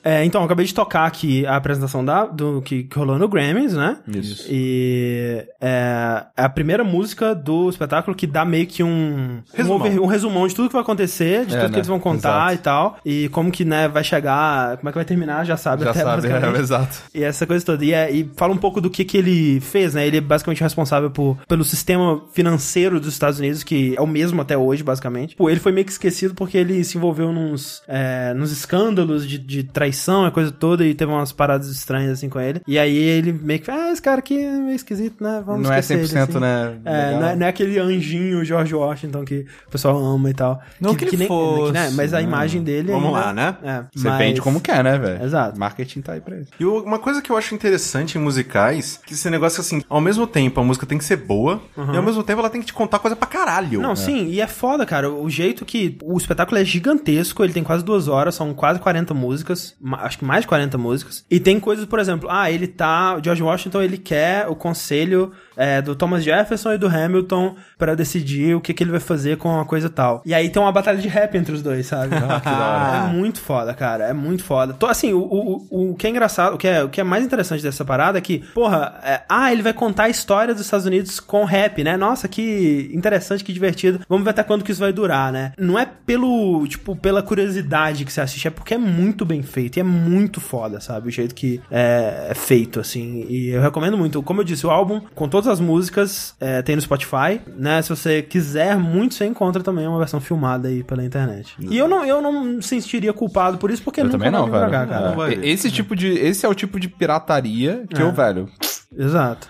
[0.04, 3.74] É, então, acabei de tocar aqui a apresentação da, do que, que rolou no Grammys,
[3.74, 3.97] né?
[4.08, 4.47] Isso.
[4.49, 9.78] E é, é a primeira música do espetáculo que dá meio que um Resumão.
[9.78, 11.70] um, over- um resumão de tudo que vai acontecer, de É, tudo né?
[11.74, 12.54] que eles vão contar Exato.
[12.54, 12.97] e tal.
[13.06, 15.99] E como que, né, vai chegar, como é que vai terminar, já sabe Já até
[16.02, 16.97] sabe, é, exato.
[17.14, 17.84] E essa coisa toda.
[17.86, 20.06] E, é- e fala um pouco do que, que ele fez, né?
[20.08, 24.41] Ele é basicamente responsável por, pelo sistema financeiro dos Estados Unidos, que é o mesmo
[24.41, 25.36] até hoje, basicamente.
[25.36, 29.38] Pô, ele foi meio que esquecido porque ele se envolveu nos, é, nos escândalos de,
[29.38, 29.91] de traição,
[30.26, 32.62] a coisa toda, e teve umas paradas estranhas assim com ele.
[32.68, 35.42] E aí ele meio que, ah, esse cara aqui é meio esquisito, né?
[35.46, 36.39] Vamos Não é esquecer 100%, ele, assim.
[36.39, 36.78] né?
[36.86, 40.62] É, não é, não é aquele anjinho George Washington que o pessoal ama e tal.
[40.80, 42.24] Não que ele nem- fosse, né, Mas a né?
[42.24, 43.58] imagem dele Vamos ainda- lá, né?
[43.64, 45.24] É, Você mas- vende como quer, né, velho?
[45.24, 45.60] Exato.
[45.60, 46.52] Marketing tá aí pra isso.
[46.60, 50.26] E uma coisa que eu acho interessante em musicais, que esse negócio assim, ao mesmo
[50.28, 51.62] tempo a música tem que ser boa,
[51.94, 53.82] e ao mesmo tempo ela tem que te contar coisa pra caralho.
[53.82, 55.10] Não, sim, e é foda, cara.
[55.12, 55.98] O jeito que.
[56.04, 60.26] O espetáculo é gigantesco, ele tem quase duas horas, são quase 40 músicas, acho que
[60.26, 61.26] mais de 40 músicas.
[61.30, 63.20] E tem coisas, por exemplo, ah, ele tá.
[63.24, 68.56] George Washington, ele quer o conselho é, do Thomas Jefferson e do Hamilton pra decidir
[68.56, 70.22] o que, que ele vai fazer com uma coisa tal.
[70.26, 72.16] E aí tem uma batalha de rap entre os dois, sabe?
[72.52, 74.06] É muito foda, cara.
[74.06, 74.74] É muito foda.
[74.74, 77.24] Tô, assim, o, o, o que é engraçado, o que é, o que é mais
[77.24, 80.86] interessante dessa parada é que, porra, é, ah, ele vai contar a história dos Estados
[80.86, 81.97] Unidos com rap, né?
[81.97, 84.02] Nossa, que interessante, que divertido.
[84.08, 85.54] Vamos ver até quando que isso vai durar, né?
[85.58, 89.78] Não é pelo, tipo, pela curiosidade que você assiste, é porque é muito bem feito
[89.78, 91.08] e é muito foda, sabe?
[91.08, 93.26] O jeito que é, é feito, assim.
[93.30, 94.22] E eu recomendo muito.
[94.24, 97.82] Como eu disse, o álbum, com todas as músicas, é, tem no Spotify, né?
[97.82, 101.56] Se você quiser muito, você encontra também uma versão filmada aí pela internet.
[101.60, 104.48] E eu não, eu não me sentiria culpado por isso, porque Eu nunca também não,
[104.50, 104.89] vai vir pra velho.
[104.89, 105.10] cá, cara.
[105.10, 105.48] Não vai É, ver.
[105.48, 106.08] Esse tipo de.
[106.08, 108.06] Esse é o tipo de pirataria que É.
[108.06, 108.50] eu, velho.
[108.98, 109.50] Exato.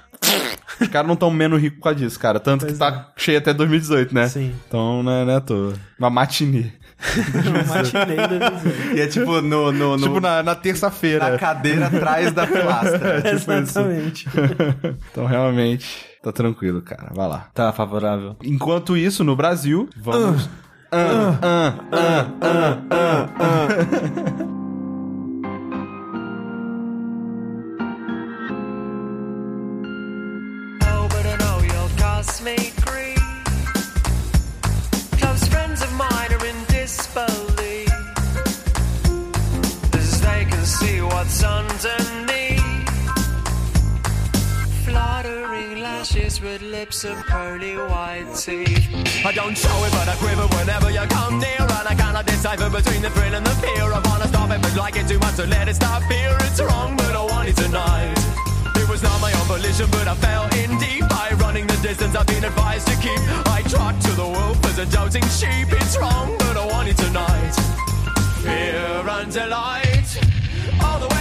[0.80, 2.40] Os caras não tão menos ricos por causa disso, cara.
[2.40, 4.28] Tanto que tá cheio até 2018, né?
[4.28, 4.52] Sim.
[4.68, 5.74] Então, né, né, tô.
[6.00, 6.72] Uma matinê.
[7.68, 8.96] Matinei da visão.
[8.96, 11.38] E é tipo no, no, no- Tipo na, na na terça-feira.
[11.38, 13.24] cadeira atrás da pilastra.
[13.32, 14.28] Exatamente.
[15.12, 17.10] Então, realmente, tá tranquilo, cara.
[17.14, 17.48] Vai lá.
[17.54, 18.36] Tá favorável.
[18.44, 20.50] Enquanto isso, no Brasil, vamos.
[20.92, 23.62] Ah, ah, ah, ah,
[41.32, 42.62] what's underneath.
[44.86, 48.88] Fluttering lashes with lips of pearly white teeth.
[49.26, 51.62] I don't show it, but I quiver whenever you come near.
[51.62, 53.84] And I cannot decipher between the thrill and the fear.
[53.84, 56.36] I wanna stop it, but like it too much, so let it stop here.
[56.42, 58.18] It's wrong, but I want it tonight.
[58.76, 61.08] It was not my own volition, but I fell in deep.
[61.08, 63.22] By running the distance I've been advised to keep.
[63.48, 65.68] I trot to the wolf as a doubting sheep.
[65.72, 67.56] It's wrong, but I want it tonight.
[68.44, 70.10] Fear and delight,
[70.84, 71.21] all the way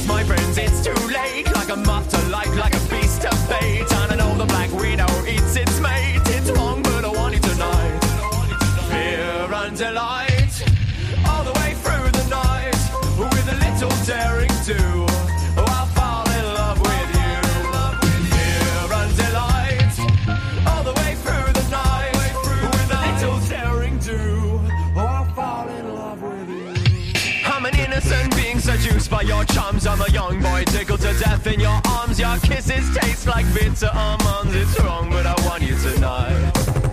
[28.01, 29.85] innocent being seduced by your charms.
[29.85, 32.19] I'm a young boy tickled to death in your arms.
[32.19, 34.55] Your kisses taste like bitter almonds.
[34.55, 36.31] It's wrong, but I want you tonight.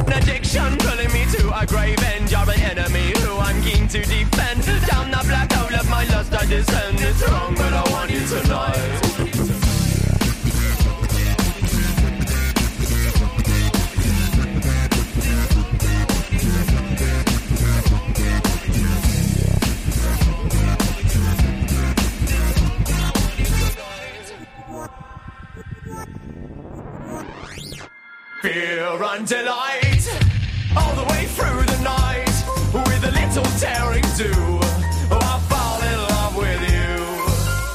[0.06, 2.30] An addiction pulling me to a grave end.
[2.30, 4.64] You're an enemy who I'm keen to defend.
[4.86, 6.98] Down the black hole of my lust I descend.
[7.00, 9.67] It's wrong, but I want you tonight.
[28.48, 30.08] Fear and delight,
[30.74, 32.36] all the way through the night,
[32.72, 34.32] with a little daring do.
[35.12, 37.04] Oh, I'll fall in love with you.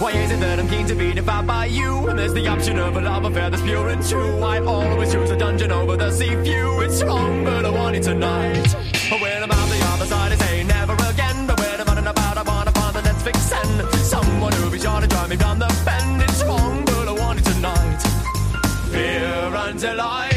[0.04, 2.08] Why is it that I'm keen to be devoured by you?
[2.08, 4.40] And there's the option of a love affair that's pure and true.
[4.42, 6.82] I always choose a dungeon over the sea view.
[6.82, 8.74] It's wrong, but I want it tonight.
[9.22, 11.46] When I'm out the other side, I say never again.
[11.46, 13.70] But when I'm running about, I wanna find the next vixen.
[14.04, 16.24] Someone who'll be sure to drive me down the bend.
[16.24, 18.02] It's wrong, but I want it tonight.
[18.90, 20.33] Fear and delight.